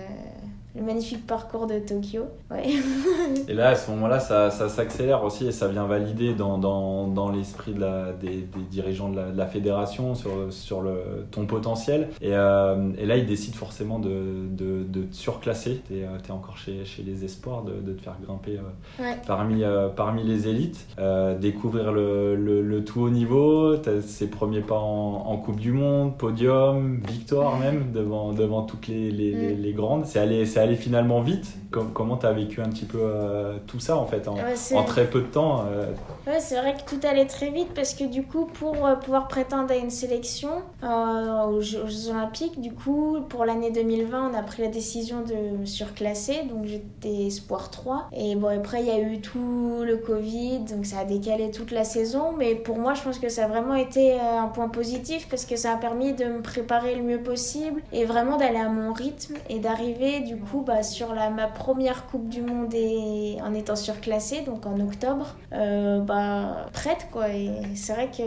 le 0.76 0.82
magnifique 0.82 1.28
parcours 1.28 1.68
de 1.68 1.80
Tokyo. 1.80 2.24
Ouais. 2.50 2.64
et 3.48 3.54
là, 3.54 3.70
à 3.70 3.76
ce 3.76 3.92
moment-là, 3.92 4.20
ça, 4.20 4.50
ça 4.50 4.70
s'accélère 4.70 5.24
aussi 5.24 5.46
et 5.48 5.52
ça 5.52 5.68
vient 5.68 5.86
valider 5.86 6.34
dans, 6.34 6.58
dans, 6.58 7.08
dans 7.08 7.30
l'esprit 7.30 7.74
de 7.74 7.82
la, 7.82 8.12
des, 8.14 8.38
des, 8.38 8.64
dirigeants 8.72 9.10
de 9.10 9.18
la, 9.18 9.32
de 9.32 9.38
la, 9.38 9.46
fédération 9.46 10.16
sur, 10.16 10.32
sur 10.52 10.82
le, 10.82 11.28
ton 11.30 11.46
potentiel. 11.46 12.10
Et, 12.22 12.32
euh, 12.34 12.92
et, 12.98 13.06
là, 13.06 13.18
ils 13.18 13.26
décident 13.26 13.56
forcément 13.56 14.00
de, 14.00 14.48
de, 14.50 14.84
de 14.84 15.04
te 15.04 15.16
surclasser. 15.16 15.82
Tu 15.88 15.98
es, 15.98 16.02
es, 16.02 16.32
encore 16.32 16.58
chez, 16.58 16.86
chez 16.86 17.04
les 17.04 17.24
espoirs, 17.24 17.64
de, 17.64 17.74
de 17.74 17.94
te 17.94 18.02
faire 18.02 18.16
grimper 18.26 18.58
euh, 18.58 19.04
ouais. 19.04 19.18
parmi, 19.28 19.64
euh, 19.64 19.90
parmi 19.90 20.24
les 20.24 20.48
élites, 20.48 20.88
euh, 20.98 21.38
découvrir 21.38 21.92
le, 21.92 22.36
le, 22.36 22.64
le, 22.64 22.84
tout 22.84 23.02
haut 23.02 23.10
niveau, 23.10 23.76
ses 24.02 24.28
premiers 24.28 24.62
pas 24.62 24.80
en, 24.80 25.24
en, 25.28 25.38
Coupe 25.38 25.60
du 25.60 25.72
Monde, 25.72 26.18
podium, 26.18 27.00
victoire 27.08 27.60
même 27.60 27.92
devant, 27.92 28.32
devant 28.32 28.64
toutes 28.64 28.88
les, 28.88 29.12
les, 29.12 29.34
mm. 29.34 29.40
les, 29.40 29.56
les 29.56 29.74
grandes. 29.74 30.06
C'est 30.06 30.20
allé, 30.20 30.46
allé 30.64 30.76
finalement 30.76 31.22
vite. 31.22 31.54
Comment 31.94 32.18
tu 32.18 32.26
as 32.26 32.32
vécu 32.32 32.62
un 32.62 32.70
petit 32.70 32.86
peu 32.86 33.00
euh, 33.02 33.58
tout 33.68 33.80
ça 33.80 33.98
en 33.98 34.06
fait 34.06 34.28
en, 34.28 34.36
ouais, 34.36 34.76
en 34.76 34.84
très 34.84 35.06
peu 35.06 35.22
de 35.22 35.28
temps 35.28 35.66
euh... 35.68 35.92
Ouais, 36.28 36.40
c'est 36.40 36.56
vrai 36.56 36.76
que 36.76 36.90
tout 36.90 37.06
allait 37.06 37.26
très 37.26 37.50
vite 37.50 37.74
parce 37.76 37.94
que 37.94 38.06
du 38.06 38.24
coup, 38.24 38.46
pour 38.46 38.86
euh, 38.86 38.96
pouvoir 38.96 39.28
prétendre 39.28 39.72
à 39.72 39.76
une 39.76 39.90
sélection 39.90 40.50
aux, 40.82 41.62
Jeux, 41.62 41.84
aux, 41.84 41.88
Jeux 41.88 42.10
Olympiques, 42.10 42.62
du 42.62 42.72
coup, 42.72 43.18
pour 43.28 43.46
l'année 43.46 43.72
2020, 43.72 44.32
on 44.32 44.38
a 44.38 44.42
pris 44.42 44.62
la 44.62 44.70
décision 44.70 45.22
de 45.22 45.58
me 45.58 45.66
surclasser. 45.66 46.44
Donc 46.50 46.66
j'étais 46.66 47.26
espoir 47.28 47.72
3. 47.72 48.10
Et 48.14 48.36
bon, 48.36 48.48
après, 48.48 48.82
il 48.82 48.88
y 48.88 48.92
a 48.92 49.00
eu 49.00 49.20
tout 49.20 49.84
le 49.84 49.98
Covid, 49.98 50.60
donc 50.60 50.86
ça 50.86 51.00
a 51.00 51.06
décalé 51.06 51.52
toute 51.52 51.72
la 51.72 51.84
saison. 51.84 52.34
Mais 52.38 52.56
pour 52.56 52.78
moi, 52.78 52.94
je 52.94 53.02
pense 53.02 53.20
que 53.20 53.30
ça 53.30 53.46
a 53.46 53.48
vraiment 53.48 53.76
été 53.76 54.20
un 54.20 54.48
point 54.48 54.70
positif 54.70 55.28
parce 55.30 55.46
que 55.46 55.56
ça 55.56 55.74
a 55.74 55.78
permis 55.78 56.14
de 56.14 56.26
me 56.26 56.42
préparer 56.42 56.96
le 56.96 57.04
mieux 57.04 57.22
possible 57.22 57.82
et 57.92 58.06
vraiment 58.06 58.38
d'aller 58.38 58.60
à 58.60 58.70
mon 58.70 58.94
rythme 58.94 59.36
et 59.50 59.60
d'arriver 59.60 60.22
du 60.22 60.38
coup 60.38 60.64
bah, 60.66 60.84
sur 60.84 61.14
la, 61.14 61.30
ma 61.30 61.48
première 61.64 62.08
Coupe 62.08 62.28
du 62.28 62.42
Monde 62.42 62.74
et 62.74 63.38
en 63.42 63.54
étant 63.54 63.78
surclassée, 63.78 64.42
donc 64.42 64.66
en 64.66 64.78
octobre, 64.82 65.38
euh, 65.54 66.02
bah, 66.02 66.68
prête 66.74 67.08
quoi. 67.10 67.30
Et 67.30 67.52
c'est 67.76 67.94
vrai 67.94 68.10
que 68.12 68.24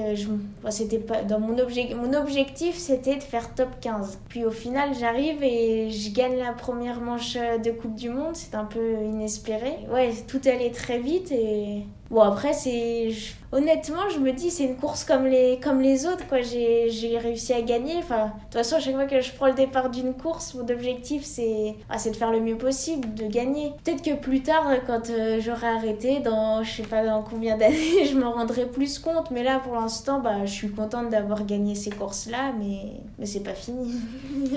bah, 0.62 0.70
c'était 0.70 0.98
pas 0.98 1.22
dans 1.22 1.38
mon, 1.38 1.58
obje, 1.58 1.94
mon 1.94 2.14
objectif, 2.14 2.78
c'était 2.78 3.16
de 3.16 3.22
faire 3.22 3.54
top 3.54 3.68
15. 3.82 4.20
Puis 4.30 4.46
au 4.46 4.50
final, 4.50 4.94
j'arrive 4.98 5.42
et 5.42 5.90
je 5.90 6.14
gagne 6.14 6.38
la 6.38 6.52
première 6.52 7.02
manche 7.02 7.34
de 7.34 7.70
Coupe 7.72 7.94
du 7.94 8.08
Monde. 8.08 8.34
C'est 8.34 8.54
un 8.54 8.64
peu 8.64 9.04
inespéré. 9.04 9.74
Ouais, 9.92 10.12
tout 10.26 10.40
allait 10.46 10.70
très 10.70 10.98
vite 10.98 11.30
et 11.30 11.84
Bon, 12.10 12.20
après, 12.20 12.52
c'est. 12.52 13.10
Honnêtement, 13.52 14.08
je 14.12 14.18
me 14.18 14.32
dis, 14.32 14.50
c'est 14.50 14.64
une 14.64 14.76
course 14.76 15.04
comme 15.04 15.24
les, 15.24 15.58
comme 15.62 15.80
les 15.80 16.04
autres, 16.04 16.26
quoi. 16.28 16.42
J'ai 16.42 17.18
réussi 17.18 17.52
à 17.52 17.62
gagner. 17.62 17.94
Enfin, 17.98 18.26
de 18.26 18.30
toute 18.42 18.54
façon, 18.54 18.76
à 18.76 18.80
chaque 18.80 18.94
fois 18.94 19.06
que 19.06 19.20
je 19.20 19.32
prends 19.32 19.46
le 19.46 19.54
départ 19.54 19.88
d'une 19.88 20.14
course, 20.14 20.54
mon 20.54 20.68
objectif, 20.68 21.22
c'est 21.24 21.74
ah, 21.88 21.96
de 21.96 22.14
faire 22.14 22.32
le 22.32 22.40
mieux 22.40 22.58
possible, 22.58 23.14
de 23.14 23.26
gagner. 23.26 23.72
Peut-être 23.82 24.02
que 24.02 24.14
plus 24.14 24.42
tard, 24.42 24.66
quand 24.86 25.10
euh, 25.10 25.40
j'aurai 25.40 25.68
arrêté, 25.68 26.20
dans 26.20 26.62
je 26.62 26.70
sais 26.70 26.82
pas 26.82 27.04
dans 27.04 27.22
combien 27.22 27.56
d'années, 27.56 28.04
je 28.10 28.16
m'en 28.18 28.32
rendrai 28.32 28.66
plus 28.66 28.98
compte. 28.98 29.30
Mais 29.30 29.42
là, 29.42 29.60
pour 29.60 29.74
l'instant, 29.74 30.20
bah, 30.20 30.44
je 30.44 30.52
suis 30.52 30.70
contente 30.70 31.10
d'avoir 31.10 31.46
gagné 31.46 31.74
ces 31.74 31.90
courses-là, 31.90 32.52
mais, 32.58 33.00
mais 33.18 33.26
c'est 33.26 33.42
pas 33.42 33.54
fini. 33.54 33.92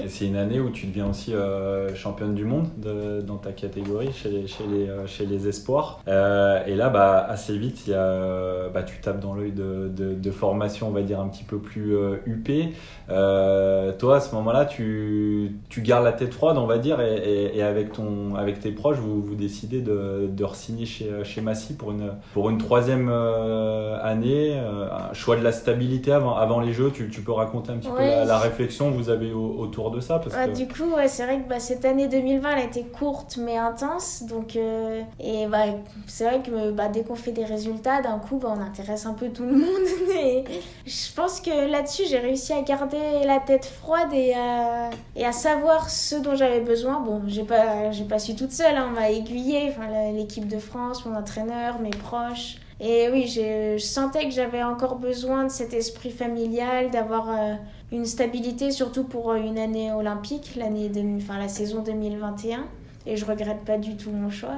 c'est 0.07 0.25
une 0.25 0.35
année 0.35 0.59
où 0.59 0.71
tu 0.71 0.87
deviens 0.87 1.09
aussi 1.09 1.33
euh, 1.33 1.93
championne 1.95 2.35
du 2.35 2.43
monde 2.43 2.67
de, 2.77 3.21
dans 3.21 3.37
ta 3.37 3.51
catégorie, 3.51 4.11
chez 4.13 4.29
les, 4.29 4.47
chez 4.47 4.65
les, 4.67 4.89
euh, 4.89 5.07
chez 5.07 5.25
les 5.25 5.47
espoirs. 5.47 6.01
Euh, 6.07 6.65
et 6.65 6.75
là, 6.75 6.89
bah, 6.89 7.27
assez 7.39 7.57
vite, 7.57 7.87
il 7.87 7.91
y 7.91 7.95
a, 7.95 8.69
bah, 8.69 8.83
tu 8.83 8.99
tapes 8.99 9.19
dans 9.19 9.33
l'œil 9.33 9.51
de, 9.51 9.87
de, 9.87 10.13
de, 10.13 10.31
formation, 10.31 10.89
on 10.89 10.91
va 10.91 11.01
dire, 11.01 11.19
un 11.19 11.27
petit 11.29 11.43
peu 11.43 11.57
plus 11.57 11.95
euh, 11.95 12.17
huppée. 12.25 12.73
Euh, 13.09 13.93
toi, 13.93 14.17
à 14.17 14.19
ce 14.19 14.35
moment-là, 14.35 14.65
tu, 14.65 15.55
tu 15.69 15.81
gardes 15.81 16.03
la 16.03 16.11
tête 16.11 16.33
froide, 16.33 16.57
on 16.57 16.65
va 16.65 16.77
dire, 16.77 16.99
et, 16.99 17.15
et, 17.15 17.57
et 17.57 17.63
avec, 17.63 17.93
ton, 17.93 18.35
avec 18.35 18.59
tes 18.59 18.71
proches, 18.71 18.97
vous, 18.97 19.21
vous 19.21 19.35
décidez 19.35 19.81
de, 19.81 20.29
de 20.29 20.43
re-signer 20.43 20.85
chez, 20.85 21.09
chez 21.23 21.41
Massy 21.41 21.75
pour 21.75 21.91
une, 21.91 22.11
pour 22.33 22.49
une 22.49 22.57
troisième 22.57 23.09
euh, 23.09 23.97
année. 24.03 24.57
un 24.59 25.13
choix 25.13 25.37
de 25.37 25.43
la 25.43 25.51
stabilité 25.51 26.11
avant, 26.11 26.35
avant 26.35 26.59
les 26.59 26.73
Jeux. 26.73 26.91
Tu, 26.93 27.09
tu 27.09 27.21
peux 27.21 27.31
raconter 27.31 27.71
un 27.71 27.77
petit 27.77 27.89
peu 27.89 27.99
la, 27.99 28.25
la, 28.25 28.37
réflexion 28.37 28.91
que 28.91 28.97
vous 28.97 29.09
avez 29.09 29.31
au, 29.31 29.55
autour 29.57 29.91
de 29.91 30.01
ça 30.01 30.19
parce 30.19 30.35
ah, 30.37 30.47
que... 30.47 30.55
Du 30.55 30.67
coup, 30.67 30.95
ouais, 30.95 31.07
c'est 31.07 31.23
vrai 31.23 31.41
que 31.41 31.49
bah, 31.49 31.59
cette 31.59 31.85
année 31.85 32.07
2020, 32.07 32.51
elle 32.51 32.59
a 32.59 32.63
été 32.65 32.83
courte 32.83 33.37
mais 33.37 33.57
intense. 33.57 34.23
Donc, 34.27 34.55
euh, 34.55 35.01
et 35.19 35.47
bah, 35.47 35.65
c'est 36.07 36.25
vrai 36.25 36.41
que 36.41 36.71
bah, 36.71 36.89
dès 36.89 37.03
qu'on 37.03 37.15
fait 37.15 37.28
des 37.31 37.45
résultats, 37.45 38.01
d'un 38.01 38.19
coup, 38.19 38.37
bah, 38.37 38.53
on 38.55 38.61
intéresse 38.61 39.05
un 39.05 39.13
peu 39.13 39.29
tout 39.29 39.43
le 39.43 39.53
monde. 39.53 39.87
Et 40.21 40.43
je 40.85 41.13
pense 41.15 41.41
que 41.41 41.69
là-dessus, 41.69 42.03
j'ai 42.09 42.19
réussi 42.19 42.53
à 42.53 42.61
garder 42.61 42.97
la 43.25 43.39
tête 43.39 43.65
froide 43.65 44.13
et 44.13 44.33
à, 44.33 44.89
et 45.15 45.25
à 45.25 45.31
savoir 45.31 45.89
ce 45.89 46.15
dont 46.15 46.35
j'avais 46.35 46.61
besoin. 46.61 46.99
Bon, 46.99 47.21
j'ai 47.27 47.43
pas, 47.43 47.91
j'ai 47.91 48.03
pas 48.03 48.19
su 48.19 48.35
toute 48.35 48.51
seule, 48.51 48.75
hein, 48.75 48.87
on 48.89 48.99
m'a 48.99 49.11
aiguillé, 49.11 49.69
enfin, 49.69 50.11
l'équipe 50.11 50.47
de 50.47 50.59
France, 50.59 51.05
mon 51.05 51.15
entraîneur, 51.15 51.79
mes 51.79 51.89
proches. 51.89 52.57
Et 52.81 53.09
oui, 53.11 53.27
je 53.27 53.77
sentais 53.77 54.25
que 54.25 54.31
j'avais 54.31 54.63
encore 54.63 54.95
besoin 54.95 55.43
de 55.43 55.49
cet 55.49 55.73
esprit 55.73 56.11
familial, 56.11 56.91
d'avoir 56.91 57.29
euh, 57.29 57.55
une 57.91 58.05
stabilité, 58.05 58.71
surtout 58.71 59.03
pour 59.03 59.33
une 59.33 59.59
année 59.59 59.91
olympique, 59.91 60.53
l'année 60.55 60.89
enfin, 61.17 61.37
la 61.37 61.49
saison 61.49 61.83
2021. 61.83 62.65
Et 63.09 63.17
je 63.17 63.25
regrette 63.25 63.65
pas 63.65 63.77
du 63.77 63.97
tout 63.97 64.11
mon 64.11 64.29
choix. 64.29 64.55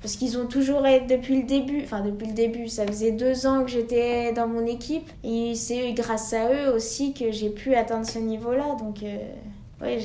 Parce 0.00 0.16
qu'ils 0.16 0.38
ont 0.38 0.46
toujours 0.46 0.86
été 0.86 1.16
depuis 1.16 1.40
le 1.40 1.46
début, 1.46 1.82
enfin 1.82 2.00
depuis 2.00 2.28
le 2.28 2.32
début, 2.32 2.68
ça 2.68 2.86
faisait 2.86 3.12
deux 3.12 3.46
ans 3.46 3.64
que 3.64 3.70
j'étais 3.70 4.32
dans 4.32 4.46
mon 4.46 4.64
équipe. 4.64 5.10
Et 5.24 5.54
c'est 5.54 5.92
grâce 5.92 6.32
à 6.32 6.52
eux 6.52 6.74
aussi 6.74 7.12
que 7.12 7.32
j'ai 7.32 7.50
pu 7.50 7.74
atteindre 7.74 8.06
ce 8.06 8.18
niveau-là. 8.18 8.76
Donc. 8.78 9.02
Euh 9.02 9.16
ouais, 9.80 9.98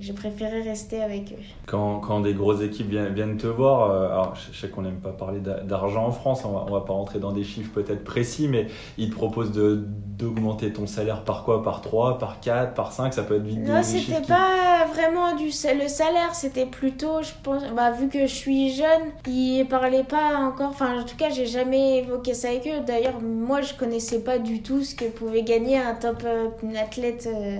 j'ai 0.00 0.12
préféré 0.12 0.62
rester 0.62 1.02
avec 1.02 1.32
eux. 1.32 1.42
Quand, 1.66 2.00
quand 2.00 2.20
des 2.20 2.34
grosses 2.34 2.62
équipes 2.62 2.88
viennent, 2.88 3.14
viennent 3.14 3.36
te 3.36 3.46
voir, 3.46 3.90
euh, 3.90 4.06
alors 4.06 4.34
je 4.34 4.56
sais 4.56 4.68
qu'on 4.68 4.82
n'aime 4.82 5.00
pas 5.00 5.12
parler 5.12 5.40
d'argent 5.40 6.06
en 6.06 6.10
France, 6.10 6.44
on 6.44 6.52
va, 6.52 6.64
on 6.68 6.72
va 6.72 6.80
pas 6.80 6.92
rentrer 6.92 7.18
dans 7.18 7.32
des 7.32 7.44
chiffres 7.44 7.72
peut-être 7.72 8.04
précis, 8.04 8.48
mais 8.48 8.66
ils 8.98 9.10
te 9.10 9.14
proposent 9.14 9.52
d'augmenter 9.52 10.72
ton 10.72 10.86
salaire 10.86 11.22
par 11.22 11.44
quoi? 11.44 11.62
Par 11.62 11.82
3, 11.82 12.18
par 12.18 12.40
4, 12.40 12.74
par 12.74 12.92
5 12.92 13.14
Ça 13.14 13.22
peut 13.22 13.36
être 13.36 13.44
vite 13.44 13.60
Non, 13.60 13.82
c'était 13.82 14.20
pas 14.26 14.84
qui... 14.86 14.92
vraiment 14.94 15.36
du, 15.36 15.46
le 15.46 15.88
salaire, 15.88 16.34
c'était 16.34 16.66
plutôt, 16.66 17.22
je 17.22 17.32
pense, 17.42 17.62
bah, 17.74 17.90
vu 17.92 18.08
que 18.08 18.22
je 18.22 18.34
suis 18.34 18.70
jeune, 18.70 19.10
ils 19.26 19.66
parlaient 19.68 20.04
pas 20.04 20.36
encore, 20.36 20.70
enfin 20.70 21.00
en 21.00 21.04
tout 21.04 21.16
cas, 21.16 21.30
j'ai 21.30 21.46
jamais 21.46 21.98
évoqué 21.98 22.34
ça 22.34 22.48
avec 22.48 22.66
eux. 22.66 22.80
D'ailleurs, 22.84 23.20
moi 23.20 23.60
je 23.60 23.74
connaissais 23.74 24.20
pas 24.20 24.38
du 24.38 24.62
tout 24.62 24.82
ce 24.82 24.94
que 24.94 25.04
pouvait 25.04 25.42
gagner 25.42 25.78
un 25.78 25.94
top 25.94 26.22
euh, 26.24 26.48
athlète, 26.76 27.28
euh, 27.32 27.58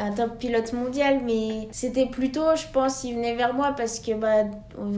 un 0.00 0.12
top 0.12 0.38
pilote 0.38 0.72
mondial 0.72 0.95
mais 1.24 1.68
c'était 1.72 2.06
plutôt, 2.06 2.54
je 2.56 2.66
pense, 2.72 3.04
ils 3.04 3.14
venaient 3.14 3.34
vers 3.34 3.54
moi 3.54 3.74
parce 3.76 4.00
que 4.00 4.12
bah, 4.12 4.44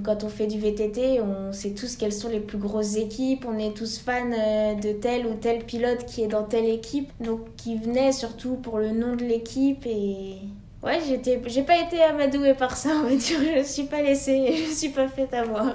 quand 0.02 0.24
on 0.24 0.28
fait 0.28 0.46
du 0.46 0.58
VTT, 0.58 1.20
on 1.20 1.52
sait 1.52 1.70
tous 1.70 1.96
quelles 1.96 2.12
sont 2.12 2.28
les 2.28 2.40
plus 2.40 2.58
grosses 2.58 2.96
équipes, 2.96 3.44
on 3.48 3.58
est 3.58 3.76
tous 3.76 3.98
fans 3.98 4.30
euh, 4.32 4.74
de 4.74 4.92
tel 4.92 5.26
ou 5.26 5.34
tel 5.34 5.64
pilote 5.64 6.04
qui 6.06 6.22
est 6.22 6.28
dans 6.28 6.44
telle 6.44 6.68
équipe, 6.68 7.10
donc 7.20 7.40
qui 7.56 7.76
venaient 7.76 8.12
surtout 8.12 8.54
pour 8.54 8.78
le 8.78 8.90
nom 8.90 9.16
de 9.16 9.24
l'équipe 9.24 9.84
et 9.86 10.36
ouais, 10.82 10.98
j'étais, 11.06 11.40
j'ai 11.46 11.62
pas 11.62 11.78
été 11.78 12.02
amadouée 12.02 12.54
par 12.54 12.76
ça, 12.76 12.90
on 13.00 13.08
va 13.08 13.16
dire, 13.16 13.38
je 13.56 13.62
suis 13.62 13.84
pas 13.84 14.02
laissée, 14.02 14.54
je 14.68 14.72
suis 14.72 14.90
pas 14.90 15.08
fait 15.08 15.32
avoir. 15.34 15.74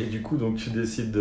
Et 0.00 0.06
du 0.06 0.20
coup, 0.20 0.36
donc 0.36 0.56
tu 0.56 0.70
décides 0.70 1.16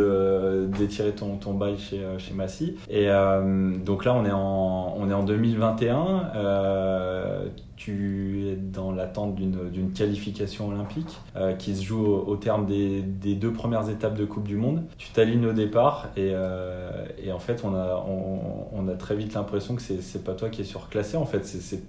d'étirer 0.78 1.12
ton, 1.12 1.54
bail 1.54 1.78
chez, 1.78 2.02
chez 2.18 2.34
Massy. 2.34 2.76
Et 2.90 3.10
euh, 3.10 3.76
donc 3.78 4.06
là, 4.06 4.16
on 4.16 4.26
est 4.26 4.32
en, 4.32 4.96
on 4.98 5.10
est 5.10 5.14
en 5.14 5.24
2021. 5.24 6.32
Euh, 6.36 7.48
tu 7.76 8.48
es 8.48 8.56
dans 8.56 8.92
l'attente 8.92 9.36
d'une 9.36 9.92
qualification 9.92 10.70
olympique 10.70 11.18
euh, 11.36 11.54
qui 11.54 11.76
se 11.76 11.84
joue 11.84 12.06
au, 12.06 12.36
terme 12.38 12.66
des, 12.66 13.02
des, 13.02 13.36
deux 13.36 13.52
premières 13.52 13.90
étapes 13.90 14.16
de 14.16 14.26
Coupe 14.26 14.48
du 14.48 14.56
Monde. 14.56 14.84
Tu 14.98 15.10
t'alignes 15.10 15.48
au 15.48 15.54
départ 15.54 16.10
et, 16.16 16.32
euh, 16.34 17.06
et, 17.22 17.32
en 17.32 17.40
fait 17.40 17.64
on 17.64 17.76
a, 17.76 18.06
on, 18.08 18.88
a 18.88 18.94
très 18.94 19.16
vite 19.16 19.34
l'impression 19.34 19.76
que 19.76 19.82
c'est 19.82 20.24
pas 20.24 20.34
toi 20.34 20.50
qui 20.50 20.62
es 20.62 20.66
surclassé 20.66 21.18
en 21.18 21.26
fait. 21.26 21.46
C'est 21.46 21.82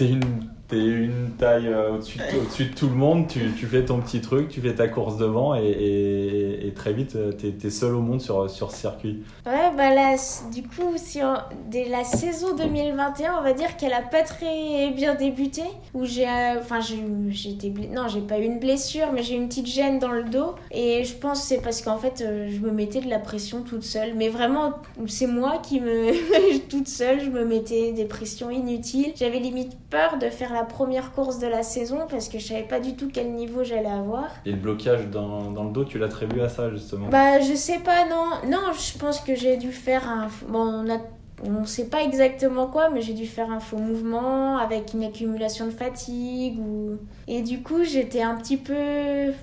une 0.00 0.20
t'es 0.68 0.78
une 0.84 1.30
taille 1.38 1.68
euh, 1.68 1.94
au-dessus 1.94 2.18
de, 2.18 2.74
tout 2.74 2.88
le 2.88 2.94
monde, 2.94 3.28
tu, 3.28 3.52
tu 3.58 3.66
fais 3.66 3.84
ton 3.84 4.00
petit 4.00 4.20
truc, 4.20 4.48
tu 4.48 4.60
fais 4.60 4.74
ta 4.74 4.88
course 4.88 5.16
devant 5.16 5.54
et, 5.54 5.64
et, 5.64 6.66
et 6.66 6.72
très 6.72 6.92
vite, 6.92 7.14
euh, 7.16 7.32
t'es, 7.32 7.50
t'es 7.52 7.70
seul 7.70 7.94
au 7.94 8.00
monde 8.00 8.20
sur, 8.20 8.50
sur 8.50 8.70
ce 8.72 8.78
circuit. 8.78 9.22
Ouais, 9.46 9.70
bah 9.76 9.94
là, 9.94 10.16
du 10.52 10.62
coup, 10.62 10.94
si 10.96 11.22
on- 11.22 11.36
dès 11.70 11.88
la 11.88 12.02
saison 12.04 12.56
2021, 12.56 13.36
on 13.38 13.42
va 13.42 13.52
dire 13.52 13.76
qu'elle 13.76 13.92
a 13.92 14.02
pas 14.02 14.22
très 14.22 14.90
bien 14.90 15.14
débuté. 15.14 15.62
Où 15.94 16.04
j'ai. 16.04 16.26
euh, 16.26 16.58
Enfin, 16.58 16.80
j'ai 16.80 17.50
été. 17.50 17.72
Non, 17.92 18.08
j'ai 18.08 18.20
pas 18.20 18.38
eu 18.38 18.44
une 18.44 18.58
blessure, 18.58 19.12
mais 19.12 19.22
j'ai 19.22 19.34
eu 19.34 19.38
une 19.38 19.48
petite 19.48 19.66
gêne 19.66 19.98
dans 19.98 20.10
le 20.10 20.24
dos. 20.24 20.54
Et 20.72 21.04
je 21.04 21.14
pense 21.14 21.40
que 21.42 21.46
c'est 21.46 21.62
parce 21.62 21.82
qu'en 21.82 21.96
fait, 21.98 22.24
je 22.48 22.58
me 22.60 22.70
mettais 22.72 23.00
de 23.00 23.08
la 23.08 23.18
pression 23.18 23.62
toute 23.62 23.82
seule. 23.84 24.14
Mais 24.14 24.28
vraiment, 24.28 24.74
c'est 25.06 25.26
moi 25.28 25.58
qui 25.62 25.80
me. 25.80 26.12
toute 26.68 26.88
seule, 26.88 27.20
je 27.20 27.30
me 27.30 27.44
mettais 27.44 27.92
des 27.92 28.04
pressions 28.04 28.50
inutiles. 28.50 29.12
J'avais 29.16 29.38
limite 29.38 29.76
peur 29.90 30.18
de 30.18 30.28
faire 30.28 30.55
la 30.56 30.64
première 30.64 31.12
course 31.12 31.38
de 31.38 31.46
la 31.46 31.62
saison 31.62 32.06
parce 32.08 32.28
que 32.28 32.38
je 32.38 32.46
savais 32.46 32.62
pas 32.62 32.80
du 32.80 32.96
tout 32.96 33.10
quel 33.12 33.32
niveau 33.32 33.62
j'allais 33.62 33.90
avoir. 33.90 34.28
Et 34.44 34.52
le 34.52 34.56
blocage 34.56 35.06
dans, 35.08 35.50
dans 35.50 35.64
le 35.64 35.70
dos, 35.70 35.84
tu 35.84 35.98
l'attribues 35.98 36.40
à 36.40 36.48
ça 36.48 36.70
justement? 36.70 37.08
Bah, 37.08 37.40
je 37.40 37.54
sais 37.54 37.78
pas, 37.80 38.06
non. 38.08 38.50
Non, 38.50 38.72
je 38.72 38.98
pense 38.98 39.20
que 39.20 39.34
j'ai 39.34 39.56
dû 39.56 39.72
faire 39.72 40.08
un. 40.08 40.28
Bon, 40.48 40.60
on 40.60 40.90
a. 40.90 40.98
On 41.44 41.64
sait 41.66 41.86
pas 41.86 42.02
exactement 42.02 42.66
quoi, 42.66 42.88
mais 42.90 43.02
j'ai 43.02 43.12
dû 43.12 43.26
faire 43.26 43.50
un 43.50 43.60
faux 43.60 43.76
mouvement 43.76 44.56
avec 44.56 44.94
une 44.94 45.04
accumulation 45.04 45.66
de 45.66 45.70
fatigue 45.70 46.58
ou. 46.58 46.96
Et 47.28 47.42
du 47.42 47.62
coup, 47.62 47.84
j'étais 47.84 48.22
un 48.22 48.36
petit 48.36 48.56
peu. 48.56 48.74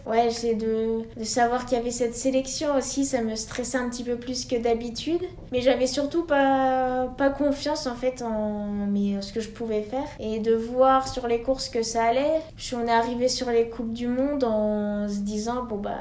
Ouais, 0.08 0.30
j'ai 0.42 0.56
de, 0.56 1.02
de 1.18 1.24
savoir 1.24 1.66
qu'il 1.66 1.78
y 1.78 1.82
avait 1.82 1.92
cette 1.92 2.16
sélection 2.16 2.76
aussi, 2.76 3.06
ça 3.06 3.22
me 3.22 3.36
stressait 3.36 3.78
un 3.78 3.90
petit 3.90 4.04
peu 4.04 4.16
plus 4.16 4.46
que 4.46 4.56
d'habitude. 4.56 5.22
Mais 5.52 5.62
j'avais 5.62 5.88
surtout 5.88 6.24
pas, 6.24 7.14
pas 7.18 7.30
confiance 7.30 7.86
en 7.86 7.96
fait 7.96 8.22
en 8.22 8.68
mais, 8.90 9.22
ce 9.22 9.32
que 9.32 9.40
je 9.40 9.50
pouvais 9.50 9.84
faire. 9.84 10.08
Et 10.20 10.40
de 10.40 10.56
voir 10.56 11.08
sur 11.08 11.28
les 11.28 11.42
courses 11.42 11.70
que 11.70 11.84
ça 11.84 12.06
allait, 12.06 12.42
on 12.76 12.88
est 12.88 12.92
arrivé 12.92 13.28
sur 13.28 13.50
les 13.50 13.70
Coupes 13.70 13.94
du 13.94 14.08
Monde 14.08 14.44
en 14.44 15.08
se 15.08 15.20
disant, 15.20 15.64
bon 15.64 15.78
bah. 15.78 15.92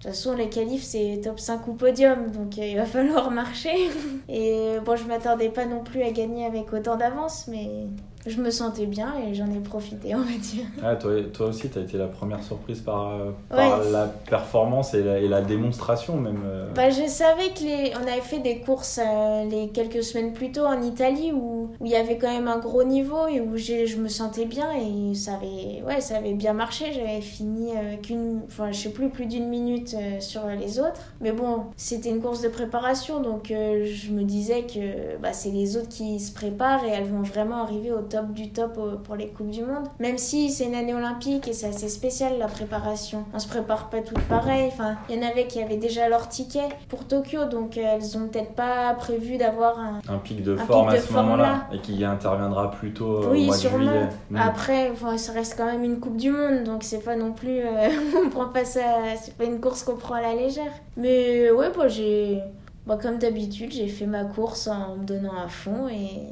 De 0.00 0.04
toute 0.04 0.16
façon, 0.16 0.34
les 0.34 0.48
qualifs, 0.48 0.82
c'est 0.82 1.20
top 1.22 1.38
5 1.38 1.68
ou 1.68 1.74
podium, 1.74 2.30
donc 2.30 2.56
euh, 2.58 2.66
il 2.66 2.76
va 2.76 2.86
falloir 2.86 3.30
marcher. 3.30 3.90
Et 4.30 4.78
bon, 4.82 4.96
je 4.96 5.04
m'attendais 5.04 5.50
pas 5.50 5.66
non 5.66 5.84
plus 5.84 6.02
à 6.02 6.10
gagner 6.10 6.46
avec 6.46 6.72
autant 6.72 6.96
d'avance, 6.96 7.46
mais 7.48 7.86
je 8.26 8.40
me 8.40 8.50
sentais 8.50 8.86
bien 8.86 9.14
et 9.26 9.34
j'en 9.34 9.46
ai 9.50 9.60
profité, 9.60 10.14
on 10.14 10.18
va 10.18 10.24
dire. 10.38 10.64
Ah, 10.82 10.96
toi, 10.96 11.12
toi 11.32 11.46
aussi, 11.46 11.70
tu 11.70 11.78
as 11.78 11.82
été 11.82 11.96
la 11.96 12.06
première 12.06 12.42
surprise 12.42 12.80
par, 12.80 13.08
euh, 13.12 13.30
par 13.48 13.80
Ouais. 13.80 13.90
la 13.90 14.06
performance 14.06 14.92
et 14.94 15.02
la, 15.02 15.18
et 15.18 15.28
la 15.28 15.40
démonstration 15.40 16.16
même. 16.16 16.42
euh. 16.44 16.68
Bah, 16.74 16.90
je 16.90 17.06
savais 17.08 17.48
que 17.50 17.60
les... 17.62 17.92
on 17.98 18.02
avait 18.06 18.20
fait 18.20 18.40
des 18.40 18.58
courses 18.60 19.00
euh, 19.02 19.44
les 19.48 19.68
quelques 19.68 20.02
semaines 20.02 20.32
plus 20.32 20.52
tôt 20.52 20.66
en 20.66 20.82
Italie 20.82 21.32
où 21.32 21.68
où 21.80 21.86
il 21.86 21.92
y 21.92 21.96
avait 21.96 22.18
quand 22.18 22.30
même 22.32 22.48
un 22.48 22.58
gros 22.58 22.84
niveau 22.84 23.26
et 23.28 23.40
où 23.40 23.56
je 23.56 23.96
me 23.96 24.08
sentais 24.08 24.44
bien 24.44 24.68
et 24.72 25.14
ça 25.14 25.34
avait, 25.34 25.82
ouais, 25.86 26.00
ça 26.00 26.16
avait 26.16 26.34
bien 26.34 26.52
marché. 26.52 26.86
J'avais 26.92 27.20
fini 27.20 27.70
euh, 27.76 27.96
qu'une, 28.02 28.40
enfin, 28.46 28.70
je 28.72 28.78
sais 28.78 28.90
plus, 28.90 29.08
plus 29.08 29.26
d'une 29.26 29.48
minute 29.48 29.94
euh, 29.98 30.20
sur 30.20 30.42
les 30.46 30.78
autres. 30.78 31.00
Mais 31.20 31.32
bon, 31.32 31.64
c'était 31.76 32.10
une 32.10 32.20
course 32.20 32.42
de 32.42 32.48
préparation 32.48 33.20
donc 33.20 33.48
je 33.48 34.10
me 34.12 34.24
disais 34.24 34.62
que 34.62 35.16
bah, 35.22 35.32
c'est 35.32 35.50
les 35.50 35.76
autres 35.76 35.88
qui 35.88 36.18
se 36.20 36.32
préparent 36.32 36.84
et 36.84 36.88
elles 36.90 37.04
vont 37.08 37.22
vraiment 37.22 37.62
arriver 37.62 37.92
au 37.92 38.00
top 38.10 38.32
du 38.32 38.50
top 38.50 38.76
euh, 38.78 38.96
pour 38.96 39.16
les 39.16 39.28
Coupes 39.28 39.48
du 39.50 39.62
Monde. 39.62 39.86
Même 39.98 40.18
si 40.18 40.50
c'est 40.50 40.64
une 40.66 40.74
année 40.74 40.92
olympique 40.94 41.48
et 41.48 41.54
c'est 41.54 41.68
assez 41.68 41.88
spécial 41.88 42.38
la 42.38 42.46
préparation. 42.48 43.24
On 43.32 43.38
se 43.38 43.48
prépare 43.48 43.88
pas 43.88 44.02
toutes 44.02 44.20
pareil. 44.24 44.68
Enfin, 44.72 44.96
il 45.08 45.16
y 45.16 45.18
en 45.24 45.26
avait 45.26 45.46
qui 45.46 45.62
avaient 45.62 45.78
déjà 45.78 46.08
leur 46.10 46.28
ticket 46.28 46.68
pour 46.88 47.06
Tokyo 47.06 47.46
donc 47.50 47.78
euh, 47.78 47.82
elles 47.94 48.18
ont 48.18 48.28
peut-être 48.28 48.52
pas 48.54 48.92
prévu 48.94 49.38
d'avoir 49.38 49.78
un. 49.78 50.00
Un 50.08 50.18
pic 50.18 50.42
de 50.42 50.58
Un 50.58 50.66
forme 50.66 50.88
pic 50.90 50.98
à 50.98 51.00
de 51.00 51.06
ce 51.06 51.12
moment-là 51.14 51.42
là. 51.42 51.66
et 51.72 51.78
qui 51.80 52.04
interviendra 52.04 52.70
plutôt 52.72 53.22
euh, 53.22 53.28
au 53.28 53.32
Oui, 53.32 53.46
mois 53.46 53.54
de 53.56 53.60
sûrement. 53.60 53.78
juillet. 53.78 54.08
Mm. 54.30 54.36
Après, 54.36 54.90
enfin, 54.90 55.16
ça 55.16 55.32
reste 55.32 55.56
quand 55.56 55.66
même 55.66 55.84
une 55.84 56.00
Coupe 56.00 56.16
du 56.16 56.30
Monde, 56.30 56.64
donc 56.64 56.82
c'est 56.82 57.04
pas 57.04 57.16
non 57.16 57.32
plus. 57.32 57.60
euh, 57.60 57.88
on 58.26 58.28
prend 58.28 58.46
pas 58.48 58.64
ça. 58.64 58.80
C'est 59.22 59.34
pas 59.36 59.44
une 59.44 59.60
course 59.60 59.84
qu'on 59.84 59.96
prend 59.96 60.14
à 60.14 60.20
la 60.22 60.34
légère. 60.34 60.72
Mais 60.96 61.50
ouais, 61.50 61.70
bah, 61.76 61.86
j'ai. 61.88 62.40
Bah, 62.86 62.98
comme 63.00 63.18
d'habitude, 63.18 63.70
j'ai 63.72 63.86
fait 63.88 64.06
ma 64.06 64.24
course 64.24 64.66
en 64.66 64.96
me 64.96 65.04
donnant 65.04 65.36
à 65.44 65.48
fond 65.48 65.86
et. 65.88 66.22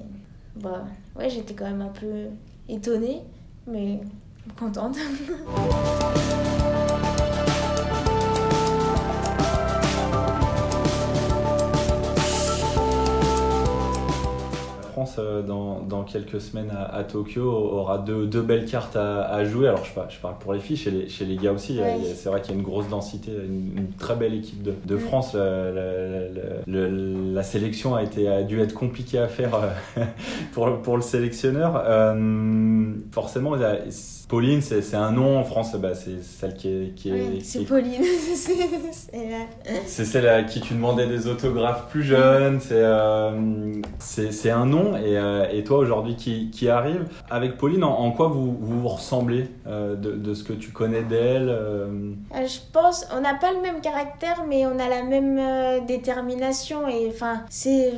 Bah, 0.57 0.83
ouais, 1.19 1.29
j'étais 1.29 1.55
quand 1.55 1.67
même 1.67 1.83
un 1.83 1.89
peu 1.89 2.29
étonnée, 2.69 3.23
mais 3.67 4.01
contente. 4.59 4.97
France, 14.99 15.17
euh, 15.21 15.43
dans, 15.43 15.81
dans 15.81 16.03
quelques 16.03 16.41
semaines 16.41 16.71
à, 16.77 16.85
à 16.97 17.05
Tokyo, 17.05 17.43
aura 17.45 17.99
deux, 17.99 18.27
deux 18.27 18.43
belles 18.43 18.65
cartes 18.67 18.97
à, 18.97 19.23
à 19.23 19.45
jouer. 19.45 19.69
Alors, 19.69 19.85
je 19.85 19.93
parle, 19.95 20.09
je 20.11 20.19
parle 20.19 20.35
pour 20.41 20.53
les 20.55 20.59
filles, 20.61 20.77
chez 20.77 20.91
les, 20.91 21.09
chez 21.09 21.25
les 21.25 21.37
gars 21.37 21.53
aussi. 21.53 21.79
C'est 22.17 22.29
vrai 22.29 22.41
qu'il 22.43 22.53
y 22.53 22.57
a 22.57 22.59
une 22.59 22.67
grosse 22.67 22.89
densité, 22.89 23.31
une, 23.31 23.79
une 23.79 23.93
très 23.93 24.17
belle 24.17 24.35
équipe 24.35 24.63
de, 24.63 24.73
de 24.85 24.97
Mm. 24.97 24.99
France. 24.99 25.35
La, 25.35 25.71
la- 25.71 26.29
la- 26.67 26.89
la- 26.89 26.89
la 26.89 27.43
sélection 27.45 27.95
a, 27.95 28.03
été, 28.03 28.29
a 28.29 28.43
dû 28.43 28.61
être 28.61 28.75
compliquée 28.75 29.19
à 29.21 29.29
faire 29.29 29.55
euh, 29.55 30.03
pour, 30.53 30.83
pour 30.83 30.97
le 30.97 31.03
sélectionneur. 31.03 31.81
Euh, 31.87 32.93
forcément, 33.13 33.55
il 33.55 33.63
y 33.63 33.65
a- 33.65 33.79
Pauline, 34.29 34.61
c'est 34.61 34.83
c'est 34.83 34.97
un 34.97 35.11
nom 35.11 35.39
en 35.39 35.45
France, 35.45 35.75
bah, 35.77 35.95
c'est 35.95 36.23
celle 36.23 36.55
qui 36.55 36.69
est. 36.69 36.95
Qui 36.95 37.11
c'est 37.43 37.63
est- 37.63 37.65
Pauline. 37.65 38.03
c'est 39.87 40.05
celle 40.05 40.29
à 40.29 40.43
qui 40.43 40.61
tu 40.61 40.75
demandais 40.75 41.07
des 41.07 41.27
autographes 41.29 41.89
plus 41.89 42.03
jeunes, 42.03 42.61
c'est 42.61 42.75
euh, 42.77 43.73
c'est 43.99 44.51
un 44.51 44.67
nom. 44.67 44.97
Et, 44.97 45.17
euh, 45.17 45.47
et 45.51 45.65
toi 45.65 45.79
aujourd'hui 45.79 46.15
qui, 46.17 46.51
qui 46.51 46.69
arrive, 46.69 47.07
avec 47.31 47.57
Pauline, 47.57 47.85
en, 47.85 47.99
en 47.99 48.11
quoi 48.13 48.29
vous 48.29 48.57
vous, 48.61 48.81
vous 48.83 48.89
ressemblez 48.89 49.47
euh, 49.67 49.97
de, 49.97 50.13
de 50.13 50.35
ce 50.35 50.45
que 50.45 50.53
tu 50.53 50.71
connais 50.73 51.03
d'elle 51.03 51.49
Je 51.49 52.59
pense, 52.73 53.07
on 53.17 53.21
n'a 53.21 53.35
pas 53.35 53.53
le 53.53 53.61
même 53.63 53.81
caractère, 53.81 54.45
mais 54.49 54.67
on 54.67 54.79
a 54.79 54.89
la 54.89 55.03
même 55.05 55.87
détermination. 55.87 56.87
Et 56.89 57.09
enfin, 57.09 57.43
c'est 57.49 57.93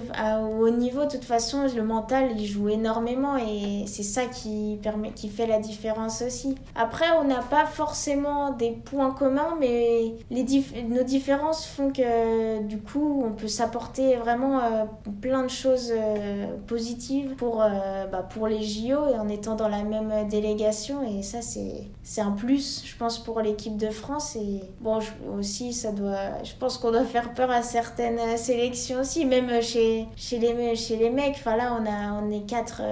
haut 0.61 0.71
niveau, 0.71 1.05
de 1.05 1.11
toute 1.11 1.25
façon, 1.25 1.67
le 1.75 1.83
mental, 1.83 2.31
il 2.39 2.47
joue 2.47 2.69
énormément 2.69 3.37
et 3.37 3.85
c'est 3.87 4.03
ça 4.03 4.23
qui 4.27 4.79
permet, 4.83 5.11
qui 5.11 5.29
fait 5.29 5.47
la 5.47 5.59
différence 5.59 6.20
aussi. 6.23 6.57
Après, 6.75 7.07
on 7.19 7.25
n'a 7.25 7.41
pas 7.41 7.67
forcément 7.67 8.51
des 8.51 8.71
points 8.71 9.13
communs, 9.13 9.57
mais 9.59 10.15
nos 10.31 11.03
différences 11.03 11.67
font 11.67 11.91
que 11.93 12.63
du 12.63 12.79
coup, 12.79 13.23
on 13.25 13.33
peut 13.33 13.49
s'apporter 13.49 14.17
vraiment 14.17 14.61
euh, 14.61 14.85
plein 15.21 15.43
de 15.43 15.51
choses 15.51 15.93
euh, 15.95 16.47
positives 16.67 17.35
pour, 17.37 17.63
euh, 17.63 18.07
bah, 18.07 18.27
pour 18.29 18.47
les 18.49 18.63
JO 18.63 19.09
et 19.09 19.19
en 19.19 19.29
étant 19.29 19.55
dans 19.55 19.69
la 19.69 19.83
même 19.83 20.29
délégation. 20.29 21.03
Et 21.03 21.23
ça, 21.23 21.39
c'est 21.43 22.21
un 22.21 22.33
plus, 22.33 22.83
je 22.85 22.97
pense, 22.97 23.19
pour 23.19 23.41
l'équipe 23.41 23.77
de 23.77 23.91
France. 23.91 24.37
Et 24.37 24.61
bon, 24.81 24.99
aussi, 25.39 25.73
ça 25.73 25.93
doit. 25.93 26.43
Je 26.43 26.53
pense 26.59 26.79
qu'on 26.79 26.91
doit 26.91 27.05
faire 27.05 27.35
peur 27.35 27.51
à 27.51 27.63
certaines 27.63 28.37
sélections 28.37 29.01
aussi, 29.01 29.25
même 29.25 29.63
chez, 29.63 30.07
chez, 30.17 30.39
les, 30.39 30.77
chez 30.77 30.97
les 30.97 31.11
mecs. 31.11 31.37
Enfin 31.37 31.57
là, 31.57 31.77
on, 31.81 31.87
a, 31.87 32.21
on 32.23 32.31
est 32.31 32.47
quatre, 32.47 32.83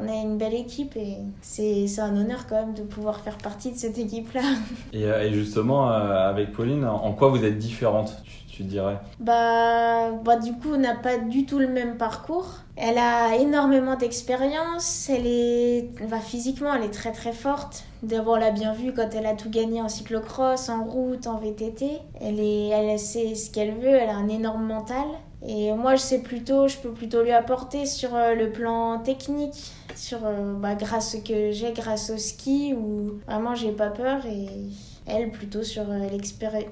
on 0.00 0.08
a 0.08 0.14
une 0.14 0.38
belle 0.38 0.54
équipe 0.54 0.96
et 0.96 1.18
c'est 1.40 1.98
un 1.98 2.16
honneur 2.16 2.46
quand 2.48 2.56
même 2.56 2.61
de 2.66 2.82
pouvoir 2.82 3.20
faire 3.20 3.38
partie 3.38 3.72
de 3.72 3.76
cette 3.76 3.98
équipe-là. 3.98 4.42
et, 4.92 5.04
euh, 5.04 5.22
et 5.22 5.32
justement, 5.32 5.90
euh, 5.90 6.28
avec 6.28 6.52
Pauline, 6.52 6.84
en 6.84 7.12
quoi 7.12 7.28
vous 7.28 7.44
êtes 7.44 7.58
différentes, 7.58 8.16
tu, 8.24 8.56
tu 8.56 8.62
dirais? 8.64 8.98
Bah, 9.18 10.10
bah, 10.24 10.36
du 10.36 10.52
coup, 10.52 10.74
on 10.74 10.78
n'a 10.78 10.94
pas 10.94 11.18
du 11.18 11.46
tout 11.46 11.58
le 11.58 11.68
même 11.68 11.96
parcours. 11.96 12.46
Elle 12.76 12.98
a 12.98 13.36
énormément 13.36 13.96
d'expérience. 13.96 15.08
Elle 15.08 15.26
est, 15.26 15.88
bah, 16.10 16.20
physiquement, 16.20 16.74
elle 16.74 16.84
est 16.84 16.92
très 16.92 17.12
très 17.12 17.32
forte. 17.32 17.84
D'abord, 18.02 18.34
on 18.34 18.40
l'a 18.40 18.50
bien 18.50 18.72
vu 18.72 18.92
quand 18.92 19.08
elle 19.14 19.26
a 19.26 19.34
tout 19.34 19.50
gagné 19.50 19.80
en 19.80 19.88
cyclocross, 19.88 20.68
en 20.68 20.84
route, 20.84 21.26
en 21.26 21.38
VTT. 21.38 21.98
Elle 22.20 22.40
est, 22.40 22.68
elle 22.68 22.98
sait 22.98 23.34
ce 23.34 23.50
qu'elle 23.50 23.74
veut. 23.74 23.94
Elle 23.94 24.10
a 24.10 24.16
un 24.16 24.28
énorme 24.28 24.66
mental. 24.66 25.06
Et 25.46 25.72
moi, 25.72 25.96
je 25.96 26.00
sais 26.00 26.20
plutôt, 26.20 26.68
je 26.68 26.76
peux 26.76 26.92
plutôt 26.92 27.22
lui 27.22 27.32
apporter 27.32 27.84
sur 27.84 28.14
euh, 28.14 28.34
le 28.34 28.50
plan 28.50 29.00
technique, 29.00 29.72
sur 29.96 30.18
euh, 30.24 30.54
bah, 30.54 30.74
grâce 30.74 31.16
que 31.24 31.52
j'ai 31.52 31.72
grâce 31.72 32.10
au 32.10 32.18
ski 32.18 32.74
où 32.74 33.20
vraiment 33.26 33.54
j'ai 33.54 33.72
pas 33.72 33.90
peur. 33.90 34.24
Et 34.26 34.48
elle 35.06 35.30
plutôt 35.30 35.62
sur 35.62 35.84
euh, 35.90 36.08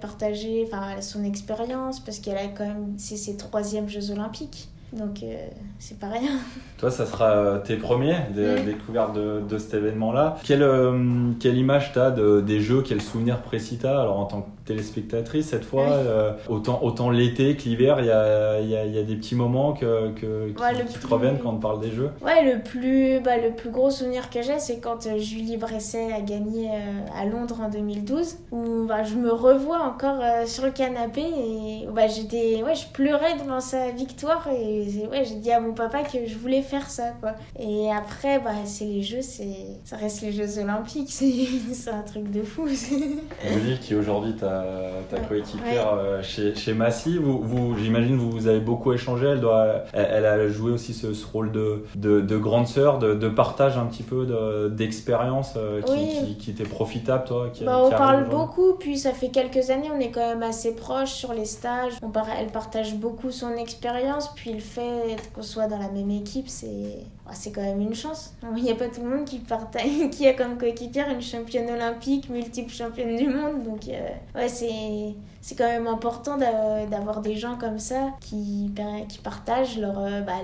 partager 0.01 0.65
enfin 0.67 1.01
son 1.01 1.25
expérience 1.25 2.01
parce 2.01 2.19
qu'elle 2.19 2.39
a 2.39 2.49
quand 2.49 2.67
même 2.67 2.95
c'est 2.99 3.17
ses 3.17 3.37
troisièmes 3.37 3.89
Jeux 3.89 4.11
Olympiques 4.11 4.69
donc 4.93 5.23
euh, 5.23 5.47
c'est 5.79 5.99
pas 5.99 6.09
rien. 6.09 6.33
Toi, 6.79 6.91
ça 6.91 7.05
sera 7.07 7.31
euh, 7.31 7.59
tes 7.59 7.77
premiers 7.77 8.17
des 8.35 8.61
découvertes 8.63 9.13
de, 9.15 9.41
de 9.47 9.59
cet 9.59 9.75
événement-là. 9.75 10.37
Quelle, 10.45 10.63
euh, 10.63 11.31
quelle 11.39 11.57
image 11.59 11.93
t'as 11.93 12.11
de, 12.11 12.41
des 12.41 12.61
jeux, 12.61 12.83
quel 12.87 13.01
souvenir 13.03 13.43
précis 13.43 13.79
t'as? 13.81 14.01
Alors 14.01 14.19
en 14.19 14.25
tant 14.25 14.41
que 14.43 14.49
téléspectatrice 14.65 15.49
cette 15.49 15.65
fois, 15.65 15.89
euh, 15.89 16.33
autant, 16.49 16.81
autant 16.83 17.11
l'été 17.11 17.57
que 17.57 17.65
l'hiver, 17.65 17.97
il 18.01 18.07
y 18.07 18.11
a, 18.11 18.61
y, 18.61 18.77
a, 18.77 18.87
y 18.87 18.99
a 18.99 19.03
des 19.03 19.17
petits 19.17 19.35
moments 19.35 19.73
que, 19.75 20.11
que, 20.13 20.49
qui, 20.51 20.63
Ouais, 20.63 20.73
te 20.75 21.07
reviennent 21.07 21.39
quand 21.39 21.51
on 21.51 21.57
parle 21.59 21.81
des 21.81 21.91
jeux? 21.91 22.11
ouais 22.25 22.55
le 22.55 22.63
plus 22.63 23.21
bah, 23.21 23.37
le 23.37 23.55
plus 23.55 23.71
gros 23.71 23.91
souvenir 23.91 24.31
que 24.31 24.43
j'ai 24.43 24.59
c'est 24.59 24.79
quand 24.81 25.09
Julie 25.19 25.57
Bresset 25.57 26.13
a 26.13 26.21
gagné 26.21 26.71
à 27.17 27.25
Londres 27.27 27.59
en 27.63 27.69
2012 27.69 28.37
où 28.53 28.85
bah, 28.87 29.03
je 29.03 29.17
me 29.17 29.33
revois 29.33 29.81
encore 29.83 30.23
sur 30.47 30.65
le 30.65 30.71
canapé 30.71 31.21
et 31.23 31.87
bah, 31.93 32.07
j'étais 32.07 32.63
ouais 32.63 32.75
je 32.75 32.87
pleurais 32.93 33.35
devant 33.43 33.61
sa 33.61 33.91
victoire 33.91 34.49
et 34.49 34.80
j'ai 34.89 35.07
ouais, 35.07 35.23
dit 35.41 35.51
à 35.53 35.61
mon 35.61 35.73
papa 35.73 36.03
que 36.03 36.27
je 36.27 36.37
voulais 36.39 36.63
faire 36.63 36.89
ça, 36.91 37.13
quoi. 37.21 37.33
Et 37.59 37.91
après, 37.91 38.39
bah, 38.39 38.51
c'est 38.65 38.85
les 38.85 39.03
Jeux, 39.03 39.23
c'est 39.23 39.47
ça 39.85 39.97
reste 39.97 40.23
les 40.23 40.33
Jeux 40.33 40.59
Olympiques, 40.61 41.11
c'est 41.73 41.91
un 41.91 42.03
truc 42.03 42.31
de 42.31 42.43
fou. 42.43 42.67
Julie, 42.69 43.79
qui 43.81 43.95
aujourd'hui 43.95 44.35
ta, 44.35 44.65
ta 45.11 45.19
coéquipière 45.21 45.95
euh, 45.95 46.23
chez, 46.23 46.55
chez 46.55 46.73
Massy, 46.75 47.17
vous, 47.19 47.41
vous, 47.41 47.77
j'imagine 47.79 48.17
vous, 48.17 48.31
vous 48.31 48.47
avez 48.47 48.61
beaucoup 48.61 48.93
échangé. 48.93 49.27
Elle, 49.27 49.41
doit, 49.41 49.85
elle, 49.93 50.09
elle 50.13 50.27
a 50.27 50.49
joué 50.49 50.71
aussi 50.73 50.95
ce, 50.95 51.13
ce 51.15 51.27
rôle 51.27 51.53
de, 51.53 51.85
de, 51.97 52.21
de 52.21 52.37
grande 52.37 52.67
sœur, 52.67 52.99
de, 52.99 53.15
de 53.15 53.29
partage 53.29 53.77
un 53.79 53.87
petit 53.87 54.03
peu 54.03 54.27
de- 54.27 54.69
d'expérience 54.69 55.55
euh, 55.57 55.81
qui, 55.83 55.93
Oui. 55.93 56.09
qui, 56.27 56.37
qui 56.37 56.51
était 56.51 56.65
profitable, 56.65 57.25
toi 57.25 57.49
qui, 57.53 57.65
Bah, 57.65 57.81
on 57.85 57.91
parle 57.91 58.29
beaucoup, 58.29 58.75
puis 58.79 58.99
ça 58.99 59.13
fait 59.13 59.29
quelques 59.29 59.71
années, 59.71 59.89
on 59.95 60.01
est 60.01 60.11
quand 60.11 60.27
même 60.27 60.43
assez 60.43 60.75
proches 60.75 61.13
sur 61.13 61.33
les 61.33 61.45
stages. 61.45 61.93
On 62.03 62.11
par- 62.11 62.27
Elle 62.39 62.49
partage 62.49 62.95
beaucoup 62.95 63.31
son 63.31 63.55
expérience, 63.57 64.31
puis 64.35 64.53
le 64.53 64.61
fait 64.71 65.17
qu'on 65.35 65.43
soit 65.43 65.67
dans 65.67 65.79
la 65.79 65.89
même 65.91 66.11
équipe, 66.11 66.49
c'est 66.49 66.99
c'est 67.33 67.53
quand 67.53 67.63
même 67.63 67.81
une 67.81 67.95
chance. 67.95 68.35
Il 68.57 68.63
n'y 68.65 68.71
a 68.73 68.75
pas 68.75 68.89
tout 68.89 69.03
le 69.05 69.09
monde 69.17 69.25
qui, 69.25 69.39
partage, 69.39 69.85
qui 70.11 70.27
a 70.27 70.35
comme 70.35 70.59
coéquipière 70.59 71.09
une 71.11 71.23
championne 71.23 71.71
olympique, 71.71 72.29
multiple 72.29 72.73
championne 72.73 73.17
du 73.17 73.29
monde. 73.29 73.63
Donc, 73.63 73.87
euh, 73.89 74.09
ouais, 74.35 74.49
c'est 74.49 75.55
quand 75.57 75.69
même 75.69 75.87
important 75.87 76.37
d'a- 76.37 76.87
d'avoir 76.87 77.21
des 77.21 77.37
gens 77.37 77.57
comme 77.57 77.79
ça 77.79 78.11
qui, 78.21 78.73
qui 79.09 79.19
partagent 79.19 79.79
leur, 79.79 79.99
euh, 79.99 80.21
bah, 80.23 80.39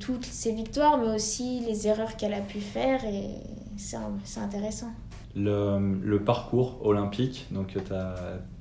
toutes 0.00 0.24
ses 0.24 0.52
victoires, 0.52 0.96
mais 0.98 1.14
aussi 1.14 1.60
les 1.66 1.86
erreurs 1.86 2.16
qu'elle 2.16 2.34
a 2.34 2.40
pu 2.40 2.60
faire, 2.60 3.04
et 3.04 3.28
c'est 3.76 4.40
intéressant. 4.40 4.88
le, 5.34 6.16
parcours 6.24 6.78
olympique 6.82 7.46
donc, 7.50 7.76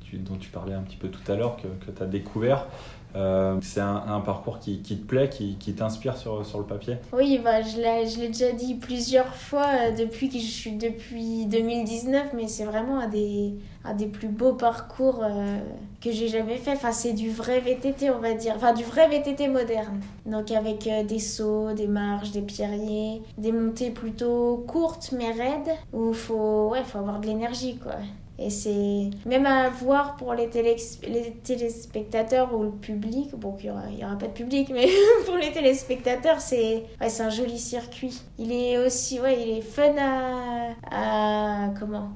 tu- 0.01 0.17
dont 0.17 0.35
tu 0.35 0.49
parlais 0.49 0.73
un 0.73 0.81
petit 0.81 0.97
peu 0.97 1.07
tout 1.07 1.31
à 1.31 1.35
l'heure, 1.35 1.55
que 1.57 1.91
tu 1.91 2.03
as 2.03 2.05
découvert. 2.05 2.67
Euh, 3.15 3.57
c'est 3.61 3.79
un, 3.79 4.19
parcours 4.25 4.59
qui, 4.59 4.81
te 4.81 4.93
plaît, 4.93 5.29
qui, 5.29 5.73
t'inspire 5.73 6.17
sur, 6.17 6.41
le 6.57 6.63
papier? 6.65 6.97
Oui, 7.13 7.39
bah, 7.43 7.61
je 7.61 8.19
l'ai 8.19 8.27
déjà 8.27 8.51
dit 8.51 8.75
plusieurs 8.75 9.35
fois 9.35 9.67
euh, 9.67 9.91
depuis 9.91 10.29
que 10.29 10.37
je 10.37 10.45
suis 10.45 10.73
depuis 10.73 11.45
2019, 11.45 12.33
mais 12.33 12.47
c'est 12.47 12.65
vraiment 12.65 12.99
un 12.99 13.07
des, 13.07 13.53
des 13.97 14.07
plus 14.07 14.27
beaux 14.27 14.53
parcours 14.53 15.21
euh, 15.23 15.59
que 16.01 16.11
j'ai 16.11 16.27
jamais 16.27 16.57
fait. 16.57 16.71
Enfin, 16.71 16.91
c'est 16.91 17.13
du 17.13 17.29
vrai 17.29 17.59
VTT, 17.61 18.09
on 18.11 18.19
va 18.19 18.33
dire. 18.33 18.53
Enfin, 18.57 18.73
du 18.73 18.83
vrai 18.83 19.07
VTT 19.07 19.47
moderne. 19.47 20.01
Donc, 20.25 20.51
avec 20.51 20.89
des 21.07 21.19
sauts, 21.19 21.73
des 21.73 21.87
marches, 21.87 22.31
des 22.31 22.41
pierriers, 22.41 23.21
des 23.37 23.51
montées 23.51 23.91
plutôt 23.91 24.65
courtes 24.67 25.13
mais 25.17 25.31
raides, 25.31 25.75
où 25.93 26.09
il 26.09 26.15
faut, 26.15 26.69
ouais, 26.69 26.83
faut 26.83 26.97
avoir 26.97 27.19
de 27.19 27.27
l'énergie, 27.27 27.77
quoi. 27.77 27.95
Et 28.37 28.49
c'est 28.49 29.09
même 29.25 29.45
à 29.45 29.69
voir 29.69 30.17
pour 30.17 30.33
les, 30.33 30.49
les 30.51 31.31
téléspectateurs 31.43 32.53
ou 32.53 32.63
le 32.63 32.71
public. 32.71 33.31
Bon, 33.35 33.55
il 33.59 33.65
n'y 33.65 33.71
aura, 33.71 33.83
aura 34.09 34.17
pas 34.17 34.27
de 34.27 34.33
public, 34.33 34.69
mais 34.73 34.87
pour 35.25 35.37
les 35.37 35.51
téléspectateurs, 35.51 36.41
c'est 36.41 36.83
ouais, 36.99 37.21
un 37.21 37.29
joli 37.29 37.57
circuit. 37.59 38.21
Il 38.37 38.51
est 38.51 38.77
aussi 38.77 39.19
ouais, 39.21 39.41
il 39.41 39.57
est 39.57 39.61
fun 39.61 39.95
à, 39.97 40.75
à 40.91 41.69
comment? 41.79 42.11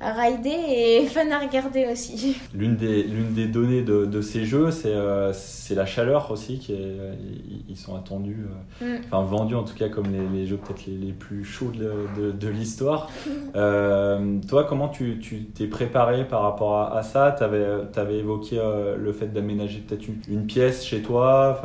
À 0.00 0.12
rider 0.12 0.50
et 0.68 1.06
fun 1.12 1.30
à 1.30 1.38
regarder 1.38 1.86
aussi. 1.90 2.36
L'une 2.54 2.76
des, 2.76 3.02
l'une 3.02 3.32
des 3.34 3.46
données 3.46 3.82
de, 3.82 4.04
de 4.04 4.20
ces 4.20 4.44
jeux, 4.44 4.70
c'est, 4.70 4.88
euh, 4.94 5.32
c'est 5.32 5.74
la 5.74 5.86
chaleur 5.86 6.30
aussi, 6.30 6.58
qui 6.58 6.72
est, 6.72 6.96
ils, 7.68 7.76
sont 7.76 7.96
attendus, 7.96 8.46
euh, 8.48 8.54
Mm. 8.80 9.00
enfin 9.06 9.22
vendus 9.22 9.54
en 9.56 9.64
tout 9.64 9.74
cas 9.74 9.88
comme 9.88 10.06
les, 10.12 10.38
les 10.38 10.46
jeux 10.46 10.56
peut-être 10.56 10.86
les, 10.86 10.94
les 10.96 11.12
plus 11.12 11.44
chauds 11.44 11.72
de, 11.72 11.92
de, 12.20 12.30
de 12.32 12.48
l'histoire. 12.48 13.10
Euh, 13.56 14.38
toi, 14.46 14.64
comment 14.68 14.88
tu, 14.88 15.18
tu 15.18 15.44
t'es 15.46 15.66
préparé 15.66 16.26
par 16.28 16.42
rapport 16.42 16.76
à, 16.76 16.96
à 16.96 17.02
ça? 17.02 17.34
Tu 17.36 17.42
avais, 17.42 18.18
évoqué 18.18 18.60
le 18.96 19.12
fait 19.12 19.26
d'aménager 19.28 19.78
peut-être 19.80 20.06
une, 20.06 20.20
une 20.28 20.46
pièce 20.46 20.84
chez 20.84 21.00
toi. 21.02 21.60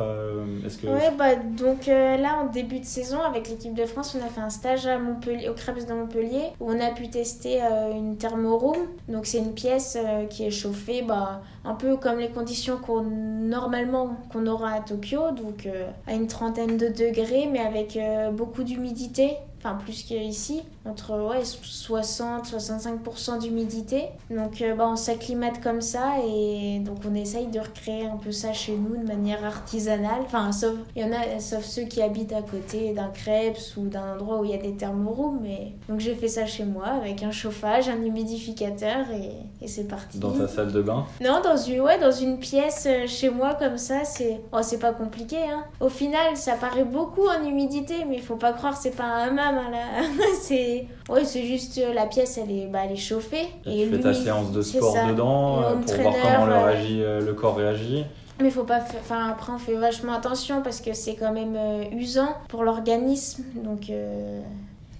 Est-ce 0.64 0.78
que 0.78 0.86
Ouais, 0.86 1.12
bah, 1.16 1.36
donc 1.36 1.86
là, 1.86 2.40
en 2.42 2.50
début 2.50 2.80
de 2.80 2.84
saison, 2.84 3.20
avec 3.20 3.48
l'équipe 3.48 3.74
de 3.74 3.84
France, 3.84 4.16
on 4.20 4.24
a 4.26 4.28
fait 4.28 4.40
un 4.40 4.50
stage 4.50 4.86
à 4.86 4.98
Montpellier, 4.98 5.48
au 5.50 5.54
Krebs 5.54 5.86
de 5.86 5.92
Montpellier, 5.92 6.42
où 6.58 6.70
on 6.72 6.80
a 6.80 6.90
pu 6.90 7.08
tester 7.08 7.60
une 7.94 8.16
thermoroom. 8.24 8.76
Donc, 9.08 9.26
c'est 9.26 9.38
une 9.38 9.52
pièce 9.52 9.98
euh, 10.00 10.24
qui 10.24 10.44
est 10.44 10.50
chauffée, 10.50 11.02
bah, 11.02 11.42
un 11.64 11.74
peu 11.74 11.96
comme 11.96 12.18
les 12.18 12.30
conditions 12.30 12.78
qu'on, 12.78 13.02
normalement 13.02 14.16
qu'on 14.32 14.46
aura 14.46 14.72
à 14.72 14.80
Tokyo, 14.80 15.32
donc 15.32 15.66
euh, 15.66 15.90
à 16.06 16.14
une 16.14 16.26
trentaine 16.26 16.78
de 16.78 16.88
degrés, 16.88 17.48
mais 17.52 17.58
avec 17.58 17.96
euh, 17.96 18.30
beaucoup 18.30 18.62
d'humidité. 18.62 19.32
Enfin, 19.64 19.76
plus 19.76 20.02
qu'ici, 20.02 20.62
entre 20.84 21.18
ouais, 21.18 21.40
60-65% 21.40 23.38
d'humidité. 23.38 24.08
Donc, 24.28 24.60
euh, 24.60 24.74
bah, 24.74 24.86
on 24.90 24.96
s'acclimate 24.96 25.62
comme 25.62 25.80
ça 25.80 26.16
et 26.22 26.80
donc 26.80 26.98
on 27.10 27.14
essaye 27.14 27.46
de 27.46 27.60
recréer 27.60 28.04
un 28.04 28.18
peu 28.18 28.30
ça 28.30 28.52
chez 28.52 28.76
nous 28.76 28.94
de 29.02 29.06
manière 29.06 29.42
artisanale. 29.42 30.20
Enfin, 30.20 30.52
sauf, 30.52 30.74
il 30.94 31.02
y 31.02 31.04
en 31.06 31.12
a, 31.12 31.40
sauf 31.40 31.64
ceux 31.64 31.84
qui 31.84 32.02
habitent 32.02 32.34
à 32.34 32.42
côté 32.42 32.92
d'un 32.92 33.08
Krebs 33.08 33.78
ou 33.78 33.88
d'un 33.88 34.16
endroit 34.16 34.40
où 34.40 34.44
il 34.44 34.50
y 34.50 34.54
a 34.54 34.58
des 34.58 34.74
thermorooms. 34.74 35.38
Mais... 35.40 35.72
Donc, 35.88 36.00
j'ai 36.00 36.14
fait 36.14 36.28
ça 36.28 36.44
chez 36.44 36.66
moi 36.66 36.88
avec 36.88 37.22
un 37.22 37.30
chauffage, 37.30 37.88
un 37.88 38.02
humidificateur 38.02 39.10
et, 39.12 39.30
et 39.64 39.66
c'est 39.66 39.88
parti. 39.88 40.18
dans 40.18 40.32
ta 40.32 40.46
salle 40.46 40.72
de 40.72 40.82
bain? 40.82 41.06
Non, 41.22 41.40
dans 41.42 41.56
une, 41.56 41.80
ouais, 41.80 41.98
dans 41.98 42.12
une 42.12 42.38
pièce 42.38 42.84
euh, 42.86 43.06
chez 43.06 43.30
moi 43.30 43.54
comme 43.54 43.78
ça, 43.78 44.04
c'est 44.04 44.42
oh, 44.52 44.60
pas 44.78 44.92
compliqué. 44.92 45.38
Hein. 45.38 45.64
Au 45.80 45.88
final, 45.88 46.36
ça 46.36 46.52
paraît 46.52 46.84
beaucoup 46.84 47.26
en 47.26 47.42
humidité, 47.42 48.04
mais 48.06 48.16
il 48.16 48.22
faut 48.22 48.36
pas 48.36 48.52
croire, 48.52 48.76
c'est 48.76 48.94
pas 48.94 49.04
un 49.04 49.28
hammam. 49.28 49.53
Hein, 49.58 50.04
c'est 50.40 50.86
ouais, 51.08 51.24
c'est 51.24 51.44
juste 51.44 51.78
euh, 51.78 51.92
la 51.92 52.06
pièce, 52.06 52.38
elle 52.38 52.50
est, 52.50 52.66
bah, 52.66 52.80
elle 52.84 52.92
est 52.92 52.96
chauffée. 52.96 53.46
Et 53.66 53.84
tu 53.84 53.90
fais 53.96 54.00
ta 54.00 54.14
séance 54.14 54.52
de 54.52 54.62
sport 54.62 54.94
dedans 55.08 55.62
euh, 55.62 55.74
pour 55.76 55.94
voir 56.02 56.14
comment 56.22 56.46
le, 56.46 56.52
euh, 56.52 56.64
réagit, 56.64 57.02
euh, 57.02 57.20
le 57.20 57.34
corps 57.34 57.56
réagit. 57.56 58.04
Mais 58.40 58.50
faut 58.50 58.64
pas. 58.64 58.80
Enfin, 58.80 59.30
après, 59.30 59.52
on 59.52 59.58
fait 59.58 59.76
vachement 59.76 60.14
attention 60.14 60.62
parce 60.62 60.80
que 60.80 60.92
c'est 60.92 61.14
quand 61.14 61.32
même 61.32 61.56
usant 61.92 62.34
pour 62.48 62.64
l'organisme. 62.64 63.44
Donc, 63.62 63.92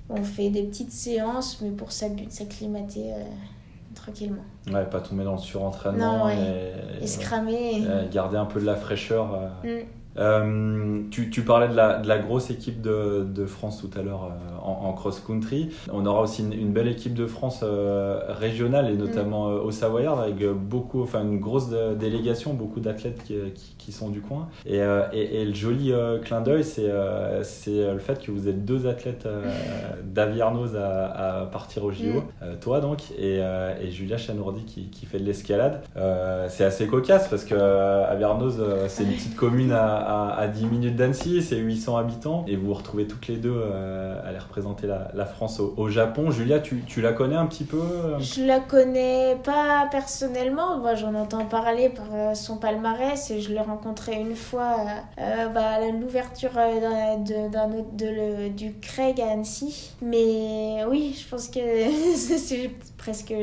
on 0.09 0.23
fait 0.23 0.51
des 0.51 0.62
petites 0.62 0.93
séances, 0.93 1.61
mais 1.61 1.71
pour 1.71 1.90
s'acclimater 1.90 3.11
tranquillement. 3.97 4.45
Ouais, 4.73 4.85
pas 4.85 5.01
tomber 5.01 5.25
dans 5.25 5.33
le 5.33 5.38
surentraînement 5.38 6.19
Non, 6.19 6.25
ouais. 6.27 6.37
et, 7.01 7.05
Et 7.05 7.07
se 7.09 7.19
cramer. 7.19 7.79
et- 7.83 8.09
garder 8.12 8.37
un 8.37 8.45
peu 8.45 8.61
de 8.61 8.67
la 8.67 8.77
fraîcheur. 8.77 9.27
Mm. 9.64 9.69
Euh, 10.18 11.03
tu, 11.11 11.31
tu 11.31 11.42
parlais 11.42 11.68
de 11.68 11.74
la, 11.74 11.98
de 11.98 12.09
la 12.09 12.18
grosse 12.18 12.50
équipe 12.50 12.81
de, 12.81 13.24
de 13.29 13.46
France 13.46 13.81
tout 13.81 13.98
à 13.98 14.03
l'heure 14.03 14.24
euh, 14.31 14.59
en, 14.62 14.88
en 14.88 14.92
cross-country. 14.92 15.70
On 15.92 16.07
aura 16.07 16.22
aussi 16.22 16.42
une, 16.42 16.53
une 16.53 16.72
belle 16.72 16.88
équipe 16.88 17.14
de 17.14 17.27
France 17.27 17.61
euh, 17.62 18.20
régionale 18.29 18.90
et 18.90 18.96
notamment 18.96 19.48
euh, 19.48 19.61
au 19.61 19.70
Savoyard 19.70 20.20
avec 20.20 20.40
euh, 20.42 20.53
beaucoup, 20.55 21.03
enfin 21.03 21.22
une 21.22 21.40
grosse 21.40 21.68
délégation, 21.98 22.55
beaucoup 22.55 22.81
d'athlètes 22.81 23.22
qui, 23.24 23.35
qui, 23.55 23.74
qui 23.79 23.92
sont 23.92 24.09
du 24.09 24.20
coin. 24.20 24.48
Et, 24.66 24.81
euh, 24.81 25.03
et, 25.12 25.42
et 25.42 25.44
le 25.44 25.55
joli 25.55 25.92
euh, 25.92 26.18
clin 26.18 26.40
d'œil, 26.40 26.64
c'est 26.64 26.88
euh, 26.88 27.42
le 27.92 27.98
fait 27.98 28.22
que 28.22 28.31
vous 28.31 28.48
êtes 28.48 28.64
deux 28.64 28.87
athlètes 28.87 29.27
euh, 29.27 29.50
d'Aviernoz 30.05 30.77
à, 30.77 31.40
à 31.42 31.46
partir 31.46 31.85
au 31.85 31.90
JO. 31.92 32.05
Mm. 32.05 32.22
Euh, 32.42 32.55
toi 32.61 32.81
donc 32.81 33.11
et, 33.18 33.38
euh, 33.40 33.74
et 33.81 33.90
Julia 33.90 34.16
Chanourdi 34.16 34.64
qui, 34.64 34.90
qui 34.90 35.07
fait 35.07 35.18
de 35.18 35.24
l'escalade. 35.24 35.83
Euh, 35.96 36.46
c'est 36.48 36.64
assez 36.64 36.87
cocasse 36.87 37.29
parce 37.29 37.44
que 37.44 37.55
euh, 37.55 38.11
Aviernoz, 38.11 38.61
euh, 38.61 38.87
c'est 38.88 39.05
une 39.05 39.12
petite 39.12 39.37
commune 39.37 39.72
à, 39.72 40.04
à, 40.05 40.38
à 40.38 40.49
10 40.49 40.67
minutes 40.67 40.97
d'Annecy, 40.97 41.43
c'est 41.43 41.57
800 41.57 41.97
habitants 41.97 42.45
et 42.47 42.57
vous 42.57 42.67
vous 42.67 42.75
retrouvez 42.75 43.07
toutes 43.07 43.29
les 43.29 43.37
deux 43.37 43.55
euh, 43.55 44.21
à 44.23 44.29
aller 44.29 44.38
représenter 44.38 44.87
la, 44.87 45.25
France 45.27 45.61
au, 45.61 45.88
Japon. 45.88 46.31
Julia, 46.31 46.61
tu, 46.61 46.83
tu 46.87 47.01
la 47.01 47.12
connais 47.12 47.37
un 47.37 47.47
petit 47.47 47.64
peu 47.64 47.79
euh? 47.79 48.19
Je 48.19 48.45
la 48.45 48.61
connais 48.61 49.37
pas 49.43 49.88
personnellement, 49.90 50.79
moi 50.79 50.95
j'en 50.95 51.14
entends 51.14 51.45
parler 51.47 51.88
par 51.88 52.07
euh, 52.12 52.35
son 52.35 52.57
palmarès 52.57 53.31
et 53.31 53.40
je 53.40 53.53
l'ai 53.53 53.61
rencontré 53.61 54.21
une 54.21 54.37
fois 54.37 54.77
bah, 55.17 55.69
à 55.77 55.90
l'ouverture 55.90 56.53
du 57.25 58.75
Craig 58.81 59.21
à 59.21 59.33
Annecy. 59.33 59.93
Mais 60.03 60.85
oui, 60.88 61.19
je 61.19 61.29
pense 61.29 61.49
que 61.49 61.61
c'est 62.17 62.71
presque. 62.99 63.35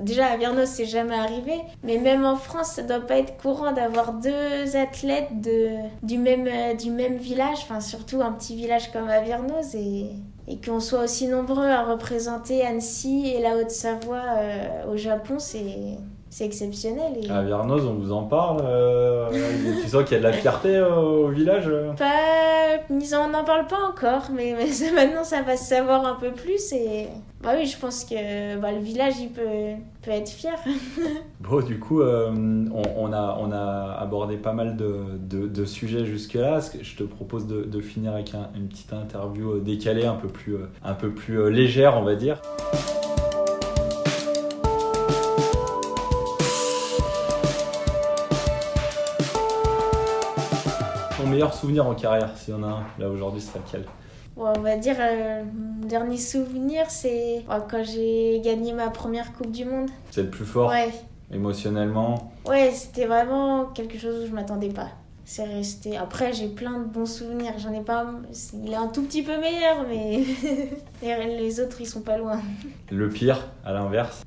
déjà 0.00 0.26
à 0.26 0.36
Viernos 0.36 0.66
c'est 0.68 0.86
jamais 0.86 1.16
arrivé, 1.16 1.54
mais 1.82 1.98
même 1.98 2.24
en 2.24 2.36
France 2.36 2.72
ça 2.72 2.82
doit 2.82 3.00
pas 3.00 3.18
être 3.18 3.36
courant 3.38 3.72
d'avoir 3.72 4.12
deux 4.14 4.76
athlètes 4.76 5.40
de, 5.40 5.85
du, 6.02 6.18
même, 6.18 6.46
euh, 6.46 6.74
du 6.74 6.90
même 6.90 7.16
village, 7.16 7.58
enfin 7.62 7.80
surtout 7.80 8.20
un 8.22 8.32
petit 8.32 8.56
village 8.56 8.92
comme 8.92 9.08
Aviernos 9.08 9.74
et, 9.74 10.06
et 10.48 10.56
qu'on 10.58 10.80
soit 10.80 11.04
aussi 11.04 11.28
nombreux 11.28 11.66
à 11.68 11.82
représenter 11.84 12.64
Annecy 12.64 13.32
et 13.36 13.40
la 13.42 13.56
Haute-Savoie 13.56 14.22
euh, 14.38 14.92
au 14.92 14.96
Japon, 14.96 15.34
c'est 15.38 15.98
c'est 16.28 16.44
exceptionnel. 16.44 17.12
Et... 17.22 17.30
À 17.30 17.40
on 17.40 17.94
vous 17.94 18.12
en 18.12 18.24
parle. 18.24 18.60
euh, 18.62 19.30
tu 19.82 19.88
sens 19.88 20.04
qu'il 20.04 20.14
y 20.14 20.16
a 20.16 20.18
de 20.18 20.24
la 20.24 20.32
fierté 20.34 20.76
euh, 20.76 20.94
au 20.94 21.28
village 21.28 21.70
Pas... 21.96 22.12
On 22.90 23.28
n'en 23.28 23.44
parle 23.44 23.66
pas 23.66 23.78
encore, 23.88 24.28
mais, 24.34 24.54
mais 24.56 24.66
ça- 24.66 24.92
maintenant 24.92 25.24
ça 25.24 25.40
va 25.42 25.56
se 25.56 25.64
savoir 25.64 26.04
un 26.04 26.14
peu 26.14 26.32
plus. 26.32 26.72
Et 26.72 27.06
bah 27.46 27.52
oui, 27.56 27.66
je 27.66 27.78
pense 27.78 28.04
que 28.04 28.58
bah, 28.58 28.72
le 28.72 28.80
village 28.80 29.14
il 29.20 29.28
peut, 29.28 29.76
peut 30.02 30.10
être 30.10 30.28
fier. 30.28 30.58
Bon, 31.40 31.60
du 31.64 31.78
coup, 31.78 32.00
euh, 32.00 32.28
on, 32.72 33.12
a, 33.12 33.38
on 33.40 33.52
a 33.52 33.96
abordé 34.00 34.36
pas 34.36 34.52
mal 34.52 34.76
de, 34.76 35.46
de, 35.46 35.64
sujets 35.64 36.04
jusque-là. 36.04 36.58
Je 36.82 36.96
te 36.96 37.04
propose 37.04 37.46
de, 37.46 37.80
finir 37.80 38.14
avec 38.14 38.34
un- 38.34 38.50
une 38.56 38.66
petite 38.66 38.92
interview 38.92 39.52
euh, 39.52 39.60
décalée, 39.60 40.06
un 40.06 40.16
peu 40.16 40.26
plus, 40.26 40.56
euh, 40.56 40.66
un 40.84 40.94
peu 40.94 41.10
plus 41.10 41.48
légère, 41.52 41.96
on 41.96 42.02
va 42.02 42.16
dire. 42.16 42.42
ton 51.16 51.28
meilleur 51.28 51.54
souvenir 51.54 51.86
en 51.86 51.94
carrière, 51.94 52.36
s'il 52.36 52.54
y 52.54 52.56
en 52.56 52.64
a 52.64 52.66
un, 52.66 52.84
là 52.98 53.08
aujourd'hui, 53.08 53.40
ce 53.40 53.52
serait 53.52 53.60
lequel? 53.64 53.84
Bon, 54.36 54.52
on 54.54 54.60
va 54.60 54.76
dire, 54.76 54.96
euh, 55.00 55.44
mon 55.54 55.86
dernier 55.86 56.18
souvenir, 56.18 56.90
c'est 56.90 57.42
oh, 57.50 57.54
quand 57.70 57.82
j'ai 57.82 58.42
gagné 58.44 58.74
ma 58.74 58.90
première 58.90 59.32
Coupe 59.32 59.50
du 59.50 59.64
Monde. 59.64 59.88
C'est 60.10 60.24
le 60.24 60.28
plus 60.28 60.44
fort 60.44 60.68
Ouais, 60.68 60.92
émotionnellement? 61.32 62.32
Ouais, 62.46 62.70
c'était 62.70 63.06
vraiment 63.06 63.64
quelque 63.66 63.98
chose 63.98 64.24
où 64.24 64.26
je 64.26 64.32
m'attendais 64.32 64.68
pas. 64.68 64.88
C'est 65.24 65.44
resté. 65.44 65.96
Après, 65.96 66.34
j'ai 66.34 66.48
plein 66.48 66.78
de 66.80 66.84
bons 66.84 67.06
souvenirs. 67.06 67.54
J'en 67.58 67.72
ai 67.72 67.80
pas. 67.80 68.06
Il 68.62 68.72
est 68.72 68.76
un 68.76 68.88
tout 68.88 69.02
petit 69.04 69.22
peu 69.22 69.40
meilleur, 69.40 69.86
mais 69.88 70.22
les 71.02 71.38
les 71.38 71.60
autres, 71.60 71.80
ils 71.80 71.86
sont 71.86 72.02
pas 72.02 72.18
loin. 72.18 72.38
Le 72.90 73.08
pire, 73.08 73.48
à 73.64 73.72
l'inverse? 73.72 74.22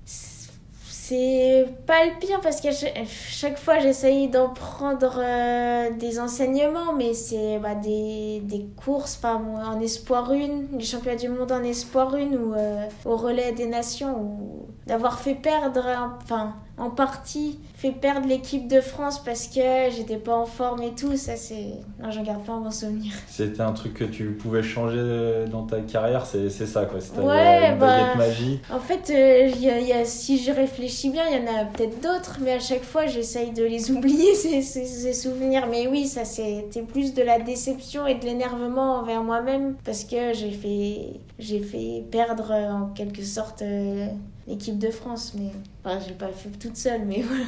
C'est 1.10 1.65
pas 1.88 2.06
le 2.06 2.19
pire 2.19 2.39
parce 2.39 2.62
qu'à 2.62 2.69
chaque, 2.72 3.58
fois 3.58 3.80
j'essaye 3.80 4.28
d'en 4.28 4.50
prendre 4.50 5.15
euh, 5.17 5.89
des 5.89 6.19
enseignements, 6.19 6.93
mais 6.93 7.15
c'est 7.15 7.58
bah, 7.58 7.74
des, 7.74 8.41
des 8.43 8.67
courses, 8.78 9.19
en 9.24 9.80
espoir 9.80 10.32
une, 10.34 10.67
les 10.72 10.86
championnats 10.86 11.17
du 11.17 11.30
monde 11.30 11.52
en 11.52 11.63
espoir 11.63 12.15
une 12.15 12.36
ou 12.36 12.54
euh, 12.54 12.86
au 13.06 13.15
relais 13.15 13.54
des 13.54 13.65
nations, 13.65 14.22
ou 14.22 14.67
d'avoir 14.86 15.19
fait 15.19 15.34
perdre, 15.34 15.84
enfin 16.22 16.54
en 16.79 16.89
partie 16.89 17.59
fait 17.75 17.91
perdre 17.91 18.27
l'équipe 18.27 18.67
de 18.67 18.81
France 18.81 19.19
parce 19.23 19.47
que 19.47 19.61
j'étais 19.95 20.17
pas 20.17 20.35
en 20.35 20.45
forme 20.45 20.81
et 20.83 20.91
tout, 20.95 21.15
ça 21.15 21.35
c'est. 21.35 21.73
Non, 22.01 22.11
j'en 22.11 22.23
garde 22.23 22.43
pas 22.43 22.53
un 22.53 22.61
bon 22.61 22.71
souvenir. 22.71 23.13
C'était 23.27 23.61
un 23.61 23.71
truc 23.73 23.93
que 23.93 24.03
tu 24.03 24.31
pouvais 24.31 24.63
changer 24.63 25.45
dans 25.51 25.63
ta 25.63 25.79
carrière, 25.81 26.25
c'est 26.25 26.49
c'est 26.49 26.65
ça 26.65 26.85
quoi. 26.85 26.99
Si 26.99 27.11
t'avais 27.11 27.27
Ouais, 27.27 27.71
une 27.73 27.77
bah, 27.79 28.15
magie. 28.15 28.59
En 28.73 28.79
fait, 28.79 29.09
euh, 29.09 29.47
y 29.59 29.69
a- 29.69 29.79
il 29.79 29.87
y 29.87 29.93
a- 29.93 30.05
si 30.05 30.37
je 30.37 30.51
réfléchis 30.51 31.09
bien, 31.09 31.23
il 31.29 31.37
y 31.37 31.49
en 31.49 31.53
a 31.61 31.65
peut-être 31.65 32.01
d'autres, 32.01 32.39
mais 32.41 32.53
à 32.53 32.59
chaque 32.59 32.83
fois, 32.83 33.05
j'essaye 33.07 33.51
de 33.51 33.63
les 33.63 33.91
oublier, 33.91 34.33
ces, 34.35 34.61
ces- 34.61 34.85
ces 34.85 35.13
souvenirs. 35.13 35.67
Mais 35.69 35.87
oui, 35.87 36.05
ça, 36.07 36.25
c'était 36.25 36.81
plus 36.81 37.13
de 37.13 37.21
la 37.23 37.39
déception 37.39 38.07
et 38.07 38.15
de 38.15 38.25
l'énervement 38.25 38.95
envers 38.99 39.23
moi-même, 39.23 39.75
parce 39.85 40.03
que 40.03 40.33
j'ai 40.33 40.51
fait, 40.51 41.19
j'ai 41.39 41.59
fait 41.59 42.03
perdre, 42.11 42.51
euh, 42.51 42.71
en 42.71 42.85
quelque 42.87 43.23
sorte, 43.23 43.61
euh, 43.61 44.07
l'équipe 44.47 44.78
de 44.78 44.89
France. 44.89 45.34
Mais 45.38 45.52
enfin, 45.84 45.99
je 45.99 46.10
l'ai 46.10 46.15
pas 46.15 46.30
fait 46.30 46.49
toute 46.49 46.78
seule, 46.78 47.06
mais 47.06 47.21
voilà. 47.21 47.45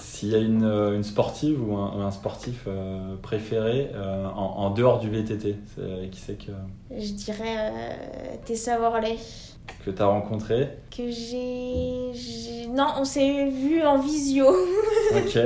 S'il 0.00 0.30
y 0.30 0.34
a 0.34 0.38
une, 0.38 0.64
euh, 0.64 0.96
une 0.96 1.04
sportive 1.04 1.62
ou 1.62 1.76
un, 1.76 2.04
un 2.04 2.10
sportif 2.10 2.64
euh, 2.66 3.14
préféré 3.22 3.90
euh, 3.94 4.26
en, 4.26 4.64
en 4.64 4.70
dehors 4.70 4.98
du 4.98 5.08
VTT, 5.08 5.56
qui 6.10 6.20
c'est 6.20 6.34
que, 6.34 6.52
Je 6.90 7.12
dirais 7.12 7.98
Tessa 8.44 8.80
Worley. 8.80 9.16
Que 9.84 9.90
tu 9.90 10.02
as 10.02 10.06
rencontré 10.06 10.68
Que 10.94 11.10
j'ai. 11.10 12.66
Non, 12.68 12.86
on 12.98 13.04
s'est 13.04 13.46
vu 13.48 13.82
en 13.82 13.98
visio. 13.98 14.46
Ok. 15.12 15.36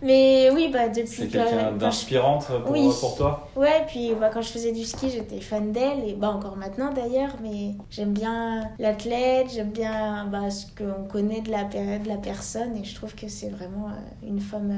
Mais 0.00 0.48
oui, 0.54 0.70
bah 0.72 0.88
depuis 0.88 1.08
C'est 1.08 1.26
que- 1.26 1.32
quelqu'un 1.32 1.72
je 1.72 1.78
d'inspirante 1.78 2.46
pour, 2.62 2.70
Oui. 2.70 2.88
pour 3.00 3.16
toi? 3.16 3.48
Ouais, 3.56 3.84
puis 3.88 4.12
bah, 4.14 4.30
quand 4.32 4.42
je 4.42 4.48
faisais 4.50 4.70
du 4.70 4.84
ski, 4.84 5.10
j'étais 5.10 5.40
fan 5.40 5.72
d'elle, 5.72 6.04
et 6.08 6.12
bah, 6.12 6.30
encore 6.30 6.56
maintenant 6.56 6.92
d'ailleurs, 6.92 7.34
mais 7.42 7.72
j'aime 7.90 8.12
bien 8.12 8.70
l'athlète, 8.78 9.48
j'aime 9.52 9.70
bien 9.70 10.26
bah, 10.30 10.50
ce 10.50 10.66
qu'on 10.66 11.02
connaît 11.08 11.40
de 11.40 11.50
la, 11.50 11.64
de 11.64 12.06
la 12.08 12.16
personne, 12.16 12.76
et 12.76 12.84
je 12.84 12.94
trouve 12.94 13.12
que 13.16 13.26
c'est 13.26 13.48
vraiment 13.48 13.88
euh, 13.88 14.26
une 14.28 14.38
femme, 14.38 14.70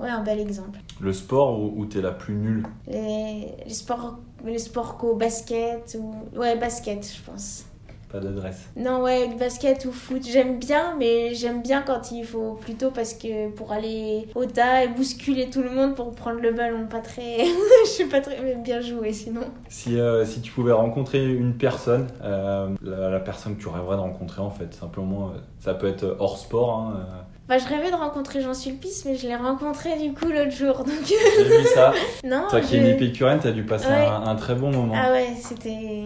euh, 0.00 0.02
ouais, 0.02 0.10
un 0.10 0.24
bel 0.24 0.40
exemple. 0.40 0.80
Le 1.00 1.12
sport 1.12 1.56
où, 1.60 1.72
où 1.76 1.86
tu 1.86 1.98
es 1.98 2.02
la 2.02 2.10
plus 2.10 2.34
nulle? 2.34 2.66
Les, 2.88 3.54
les 3.64 3.72
sports, 3.74 4.18
les 4.44 4.58
sports 4.58 4.96
co, 4.96 5.14
basket, 5.14 5.96
ou... 6.00 6.12
ouais, 6.40 6.56
basket, 6.56 7.06
je 7.06 7.22
pense. 7.30 7.66
Pas 8.10 8.20
d'adresse. 8.20 8.68
Non, 8.76 9.02
ouais, 9.02 9.28
basket 9.38 9.84
ou 9.84 9.90
foot, 9.92 10.22
j'aime 10.24 10.58
bien, 10.60 10.94
mais 10.98 11.34
j'aime 11.34 11.60
bien 11.60 11.82
quand 11.82 12.12
il 12.12 12.24
faut 12.24 12.52
plutôt 12.52 12.90
parce 12.92 13.14
que 13.14 13.48
pour 13.50 13.72
aller 13.72 14.28
au 14.36 14.44
tas 14.46 14.84
et 14.84 14.88
bousculer 14.88 15.50
tout 15.50 15.60
le 15.62 15.70
monde 15.70 15.96
pour 15.96 16.12
prendre 16.14 16.40
le 16.40 16.52
ballon, 16.52 16.86
pas 16.86 17.00
très. 17.00 17.44
je 17.84 17.90
sais 17.90 18.04
pas 18.06 18.20
très 18.20 18.54
bien 18.62 18.80
jouer 18.80 19.12
sinon. 19.12 19.40
Si, 19.68 19.98
euh, 19.98 20.24
si 20.24 20.40
tu 20.40 20.52
pouvais 20.52 20.72
rencontrer 20.72 21.24
une 21.24 21.54
personne, 21.54 22.06
euh, 22.22 22.68
la, 22.80 23.10
la 23.10 23.20
personne 23.20 23.56
que 23.56 23.62
tu 23.62 23.68
rêverais 23.68 23.96
de 23.96 24.00
rencontrer 24.02 24.40
en 24.40 24.50
fait, 24.50 24.72
simplement, 24.72 25.30
euh, 25.34 25.38
ça 25.58 25.74
peut 25.74 25.88
être 25.88 26.16
hors 26.20 26.38
sport. 26.38 26.78
Hein, 26.78 26.94
euh, 27.00 27.22
Bah, 27.48 27.58
je 27.58 27.66
rêvais 27.66 27.90
de 27.90 27.96
rencontrer 27.96 28.40
Jean 28.40 28.54
Sulpice, 28.54 29.04
mais 29.04 29.16
je 29.16 29.26
l'ai 29.26 29.34
rencontré 29.36 29.98
du 29.98 30.12
coup 30.12 30.28
l'autre 30.28 30.52
jour. 30.52 30.78
Donc, 30.78 30.90
J'ai 31.04 31.42
vu 31.44 31.64
ça? 31.74 31.92
non. 32.24 32.44
Toi 32.48 32.60
qui 32.60 32.76
es 32.76 32.78
une 32.78 32.86
épicurienne, 32.86 33.40
t'as 33.42 33.50
dû 33.50 33.64
passer 33.64 33.88
Ouais. 33.88 34.06
un, 34.06 34.28
un 34.28 34.36
très 34.36 34.54
bon 34.54 34.70
moment. 34.70 34.94
Ah 34.96 35.10
ouais, 35.10 35.30
c'était. 35.40 36.04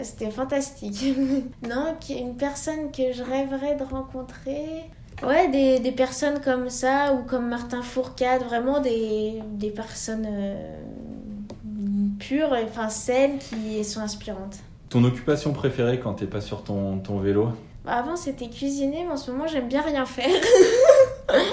Ah, 0.00 0.04
C'était 0.04 0.30
fantastique. 0.30 1.04
non, 1.68 1.94
une 2.08 2.36
personne 2.36 2.90
que 2.90 3.12
je 3.12 3.22
rêverais 3.22 3.76
de 3.76 3.84
rencontrer. 3.84 4.64
Ouais, 5.22 5.48
des, 5.48 5.80
des 5.80 5.92
personnes 5.92 6.40
comme 6.40 6.70
ça, 6.70 7.12
ou 7.12 7.24
comme 7.24 7.48
Martin 7.48 7.82
Fourcade, 7.82 8.42
vraiment 8.42 8.80
des, 8.80 9.42
des 9.52 9.70
personnes 9.70 10.26
euh, 10.26 10.72
pures, 12.18 12.56
enfin 12.64 12.88
saines, 12.88 13.38
qui 13.38 13.84
sont 13.84 14.00
inspirantes. 14.00 14.56
Ton 14.88 15.04
occupation 15.04 15.52
préférée 15.52 16.00
quand 16.00 16.14
t'es 16.14 16.26
pas 16.26 16.40
sur 16.40 16.64
ton, 16.64 16.98
ton 16.98 17.18
vélo? 17.18 17.50
Bah, 17.84 17.92
avant, 17.92 18.16
c'était 18.16 18.48
cuisiner, 18.48 19.04
mais 19.04 19.12
en 19.12 19.16
ce 19.16 19.30
moment, 19.30 19.46
j'aime 19.46 19.68
bien 19.68 19.82
rien 19.82 20.06
faire. 20.06 20.26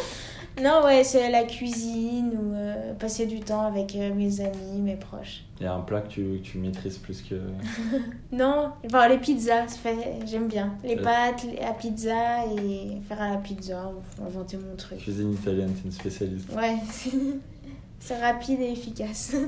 non, 0.61 0.83
ouais, 0.85 1.03
c'est 1.03 1.29
la 1.29 1.43
cuisine 1.43 2.31
ou 2.37 2.53
euh, 2.53 2.93
passer 2.95 3.25
du 3.25 3.39
temps 3.39 3.61
avec 3.61 3.95
euh, 3.95 4.13
mes 4.13 4.41
amis, 4.41 4.79
mes 4.81 4.95
proches. 4.95 5.43
Il 5.59 5.63
y 5.63 5.67
a 5.67 5.73
un 5.73 5.81
plat 5.81 6.01
que 6.01 6.07
tu, 6.09 6.23
que 6.23 6.43
tu 6.43 6.57
maîtrises 6.57 6.97
plus 6.97 7.21
que. 7.21 7.35
Non, 8.31 8.71
enfin, 8.85 9.07
les 9.07 9.17
pizzas, 9.17 9.67
fait- 9.67 10.19
j'aime 10.25 10.47
bien. 10.47 10.73
Les 10.83 10.97
Euh. 10.97 11.03
pâtes 11.03 11.45
à 11.67 11.73
pizza 11.73 12.45
et 12.57 12.99
faire 13.07 13.21
à 13.21 13.29
la 13.31 13.37
pizza, 13.37 13.89
ou 13.91 14.23
inventer 14.25 14.57
mon 14.57 14.75
truc. 14.75 14.99
Cuisine 14.99 15.33
italienne, 15.33 15.73
t'es 15.73 15.85
une 15.85 15.91
spécialiste. 15.91 16.49
Ouais, 16.55 16.75
c'est 17.99 18.19
rapide 18.21 18.59
et 18.61 18.71
efficace. 18.71 19.35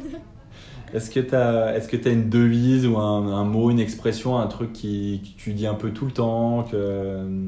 Est-ce 0.93 1.11
que 1.11 1.19
t'as 1.19 1.75
est-ce 1.75 1.87
que 1.87 2.09
une 2.09 2.29
devise 2.29 2.87
ou 2.87 2.97
un, 2.97 3.27
un 3.27 3.43
mot, 3.43 3.69
une 3.69 3.79
expression, 3.79 4.37
un 4.39 4.47
truc 4.47 4.73
qui, 4.73 5.21
que 5.23 5.41
tu 5.41 5.53
dis 5.53 5.67
un 5.67 5.75
peu 5.75 5.91
tout 5.91 6.05
le 6.05 6.11
temps 6.11 6.63
que... 6.63 6.75
Euh, 6.75 7.47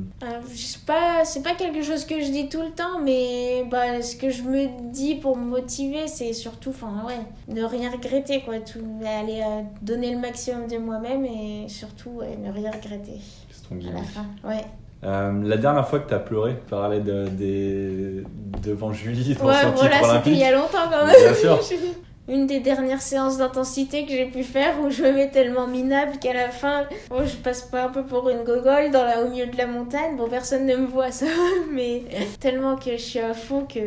je 0.51 0.57
sais 0.57 0.79
pas, 0.85 1.25
c'est 1.25 1.41
pas 1.41 1.55
quelque 1.55 1.81
chose 1.81 2.05
que 2.05 2.21
je 2.21 2.29
dis 2.29 2.49
tout 2.49 2.61
le 2.61 2.69
temps, 2.69 2.99
mais 3.03 3.65
bah, 3.69 4.01
ce 4.01 4.15
que 4.15 4.29
je 4.29 4.43
me 4.43 4.91
dis 4.91 5.15
pour 5.15 5.37
me 5.37 5.45
motiver, 5.45 6.07
c'est 6.07 6.33
surtout, 6.33 6.69
enfin 6.69 7.03
ouais, 7.07 7.19
ne 7.47 7.63
rien 7.63 7.89
regretter 7.89 8.41
quoi, 8.41 8.59
tout, 8.59 8.79
aller 9.05 9.41
euh, 9.41 9.61
donner 9.81 10.13
le 10.13 10.19
maximum 10.19 10.67
de 10.67 10.77
moi-même 10.77 11.25
et 11.25 11.67
surtout 11.67 12.11
ouais, 12.11 12.37
ne 12.37 12.51
rien 12.51 12.71
regretter 12.71 13.19
C'est 13.49 13.69
ton 13.69 13.79
fin. 14.03 14.25
Ouais, 14.47 14.65
Euh, 15.03 15.31
la 15.43 15.57
dernière 15.57 15.87
fois 15.87 15.99
que 15.99 16.07
t'as 16.07 16.19
pleuré, 16.19 16.57
tu 16.63 16.69
parlais 16.69 16.99
de, 16.99 18.23
devant 18.61 18.93
Julie, 18.93 19.35
ton 19.35 19.47
ouais 19.47 19.53
son 19.63 19.71
voilà, 19.71 19.97
titre 19.97 20.13
c'était 20.17 20.31
il 20.31 20.37
y 20.37 20.43
a 20.43 20.51
longtemps 20.51 20.89
quand 20.91 21.07
même. 21.07 21.15
Bien 21.15 21.33
sûr. 21.33 21.59
Une 22.27 22.45
des 22.45 22.59
dernières 22.59 23.01
séances 23.01 23.37
d'intensité 23.37 24.05
que 24.05 24.11
j'ai 24.11 24.25
pu 24.25 24.43
faire 24.43 24.79
où 24.81 24.89
je 24.89 25.03
me 25.03 25.11
mets 25.11 25.29
tellement 25.31 25.67
minable 25.67 26.17
qu'à 26.19 26.33
la 26.33 26.49
fin, 26.49 26.85
bon, 27.09 27.25
je 27.25 27.35
passe 27.35 27.63
pas 27.63 27.85
un 27.85 27.89
peu 27.89 28.03
pour 28.03 28.29
une 28.29 28.43
gogole 28.43 28.91
dans 28.91 29.03
la, 29.03 29.23
au 29.23 29.29
milieu 29.29 29.47
de 29.47 29.57
la 29.57 29.67
montagne. 29.67 30.15
Bon, 30.17 30.29
personne 30.29 30.65
ne 30.65 30.75
me 30.75 30.85
voit 30.85 31.11
ça, 31.11 31.25
mais 31.71 32.03
tellement 32.39 32.75
que 32.75 32.91
je 32.91 33.01
suis 33.01 33.19
à 33.19 33.33
fond 33.33 33.65
que. 33.65 33.79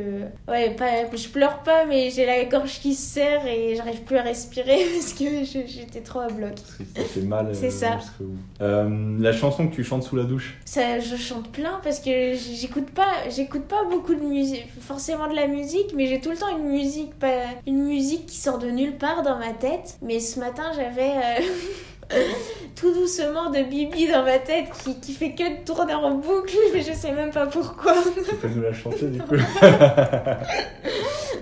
Ouais, 0.48 0.70
pas, 0.70 1.14
je 1.14 1.28
pleure 1.28 1.62
pas, 1.62 1.86
mais 1.86 2.10
j'ai 2.10 2.26
la 2.26 2.44
gorge 2.44 2.80
qui 2.80 2.94
se 2.94 3.14
serre 3.14 3.46
et 3.46 3.76
j'arrive 3.76 4.02
plus 4.02 4.16
à 4.16 4.22
respirer 4.22 4.84
parce 4.94 5.12
que 5.12 5.44
j'étais 5.66 6.00
trop 6.00 6.20
à 6.20 6.28
bloc. 6.28 6.54
Ça 6.96 7.02
fait 7.02 7.20
mal. 7.20 7.54
C'est 7.54 7.70
ça. 7.70 7.98
Euh, 8.60 9.16
la 9.20 9.32
chanson 9.32 9.68
que 9.68 9.74
tu 9.74 9.84
chantes 9.84 10.02
sous 10.02 10.16
la 10.16 10.24
douche? 10.24 10.58
Ça, 10.64 10.98
je 10.98 11.16
chante 11.16 11.50
plein 11.50 11.80
parce 11.82 12.00
que 12.00 12.34
j'écoute 12.34 12.90
pas, 12.90 13.28
j'écoute 13.30 13.64
pas 13.64 13.84
beaucoup 13.84 14.14
de 14.14 14.24
musique, 14.24 14.66
forcément 14.80 15.28
de 15.28 15.36
la 15.36 15.46
musique, 15.46 15.94
mais 15.94 16.06
j'ai 16.06 16.20
tout 16.20 16.30
le 16.30 16.36
temps 16.36 16.56
une 16.56 16.68
musique, 16.68 17.14
pas, 17.18 17.44
une 17.66 17.84
musique 17.84 18.23
qui 18.24 18.36
sort 18.36 18.58
de 18.58 18.70
nulle 18.70 18.96
part 18.96 19.22
dans 19.22 19.38
ma 19.38 19.52
tête. 19.52 19.96
Mais 20.02 20.20
ce 20.20 20.38
matin, 20.38 20.70
j'avais 20.74 21.12
euh, 22.12 22.18
tout 22.76 22.92
doucement 22.92 23.50
de 23.50 23.62
Bibi 23.62 24.08
dans 24.08 24.24
ma 24.24 24.38
tête 24.38 24.66
qui, 24.82 24.98
qui 25.00 25.12
fait 25.12 25.34
que 25.34 25.60
de 25.60 25.64
tourner 25.64 25.94
en 25.94 26.14
boucle, 26.14 26.56
mais 26.72 26.82
je 26.82 26.92
sais 26.92 27.12
même 27.12 27.30
pas 27.30 27.46
pourquoi. 27.46 27.94
Tu 28.28 28.36
peux 28.36 28.48
nous 28.48 28.62
la 28.62 28.72
chanter 28.72 29.06
du 29.06 29.20
coup 29.20 29.34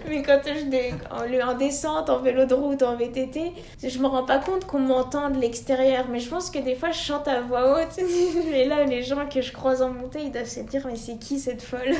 Mais 0.08 0.22
quand 0.22 0.40
je 0.44 1.42
en 1.42 1.54
descente, 1.56 2.10
en 2.10 2.18
vélo 2.18 2.44
de 2.44 2.54
route, 2.54 2.82
en 2.82 2.96
VTT, 2.96 3.52
je 3.82 3.98
me 3.98 4.06
rends 4.06 4.24
pas 4.24 4.38
compte 4.38 4.66
qu'on 4.66 4.80
m'entend 4.80 5.30
de 5.30 5.38
l'extérieur. 5.38 6.06
Mais 6.10 6.20
je 6.20 6.28
pense 6.28 6.50
que 6.50 6.58
des 6.58 6.74
fois, 6.74 6.90
je 6.90 6.98
chante 6.98 7.28
à 7.28 7.40
voix 7.40 7.80
haute. 7.80 7.98
Et 8.52 8.66
là, 8.66 8.84
les 8.84 9.02
gens 9.02 9.26
que 9.26 9.40
je 9.40 9.52
croise 9.52 9.80
en 9.80 9.90
montée, 9.90 10.20
ils 10.24 10.32
doivent 10.32 10.44
se 10.44 10.60
dire 10.60 10.82
Mais 10.86 10.96
c'est 10.96 11.18
qui 11.18 11.38
cette 11.38 11.62
folle? 11.62 11.94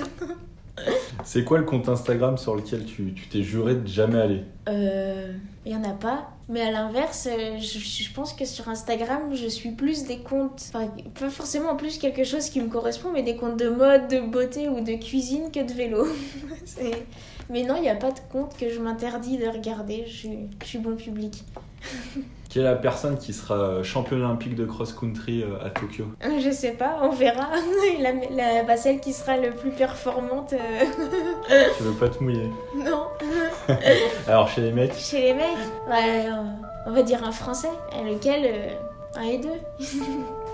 C'est 1.25 1.45
quoi 1.45 1.59
le 1.59 1.65
compte 1.65 1.89
Instagram 1.89 2.39
sur 2.39 2.57
lequel 2.57 2.85
tu 2.85 3.15
t'es 3.31 3.43
juré 3.43 3.75
de 3.75 3.87
jamais 3.87 4.21
aller 4.21 4.45
Euh. 4.69 5.33
Il 5.65 5.73
y 5.73 5.77
en 5.77 5.85
a 5.85 5.93
pas. 5.93 6.29
Mais 6.49 6.61
à 6.61 6.73
l'inverse, 6.73 7.29
euh, 7.31 7.57
je, 7.59 8.13
pense 8.13 8.33
que 8.33 8.45
sur 8.45 8.69
Instagram, 8.69 9.33
je 9.33 9.47
suis 9.47 9.71
plus 9.71 10.05
des 10.05 10.19
comptes. 10.19 10.71
Enfin, 10.75 10.89
pas 11.19 11.31
forcément 11.31 11.77
plus 11.77 11.99
quelque 11.99 12.25
chose 12.25 12.51
qui 12.51 12.61
me 12.61 12.69
correspond, 12.69 13.11
mais 13.13 13.23
des 13.23 13.37
comptes 13.37 13.59
de 13.59 13.69
mode, 13.69 14.09
de 14.09 14.21
beauté 14.21 14.69
ou 14.69 14.81
de 14.81 14.95
cuisine 14.95 15.53
que 15.53 15.61
de 15.61 15.73
vélo. 15.73 16.07
Mais 17.51 17.65
non, 17.65 17.77
il 17.77 17.83
n'y 17.83 17.91
a 17.91 17.97
pas 17.97 18.11
de 18.11 18.21
compte 18.31 18.57
que 18.57 18.71
je 18.71 18.81
m'interdis 18.81 19.37
de 19.37 19.47
regarder. 19.47 20.05
Je 20.07 20.29
suis 20.65 20.79
bon 20.79 20.97
public. 20.97 21.45
Quelle 22.53 22.65
est 22.65 22.71
la 22.71 22.75
personne 22.77 23.17
qui 23.17 23.33
sera 23.33 23.83
championne 23.83 24.21
olympique 24.23 24.55
de 24.55 24.67
cross-country 24.67 25.43
à 25.65 25.71
Tokyo 25.71 26.05
Je 26.23 26.51
sais 26.51 26.73
pas, 26.73 26.99
on 27.01 27.09
verra. 27.11 27.49
la, 28.01 28.13
la 28.13 28.63
bah, 28.65 28.77
celle 28.77 29.01
qui 29.01 29.15
sera 29.15 29.39
le 29.39 29.53
plus 29.53 29.71
performante. 29.71 30.53
tu 31.79 31.83
veux 31.83 31.93
pas 31.93 32.11
te 32.11 32.23
mouiller 32.23 32.51
Non. 32.77 33.07
Alors 34.29 34.49
chez 34.49 34.61
les 34.61 34.73
mecs 34.73 34.93
Chez 34.95 35.23
les 35.23 35.33
mecs 35.35 35.47
ouais, 35.89 36.27
On 36.87 36.91
va 36.93 37.03
dire 37.03 37.25
un 37.25 37.33
français. 37.33 37.71
Lequel 38.05 38.77
Un 39.17 39.23
et 39.23 39.39
deux 39.39 39.49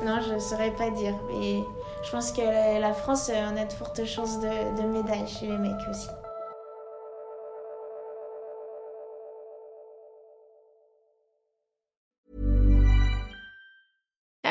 Non, 0.06 0.18
je 0.22 0.38
saurais 0.38 0.70
pas 0.70 0.90
dire. 0.90 1.14
Mais 1.32 1.58
je 2.04 2.11
pense 2.12 2.30
que 2.30 2.80
la 2.80 2.92
France, 2.92 3.28
on 3.34 3.56
a 3.61 3.64
de 3.64 3.72
fortes 3.72 4.04
chances 4.04 4.38
de, 4.38 4.46
de 4.80 4.87
médailles 4.87 5.26
chez 5.26 5.46
les 5.46 5.58
mecs 5.58 5.72
aussi. 5.90 6.06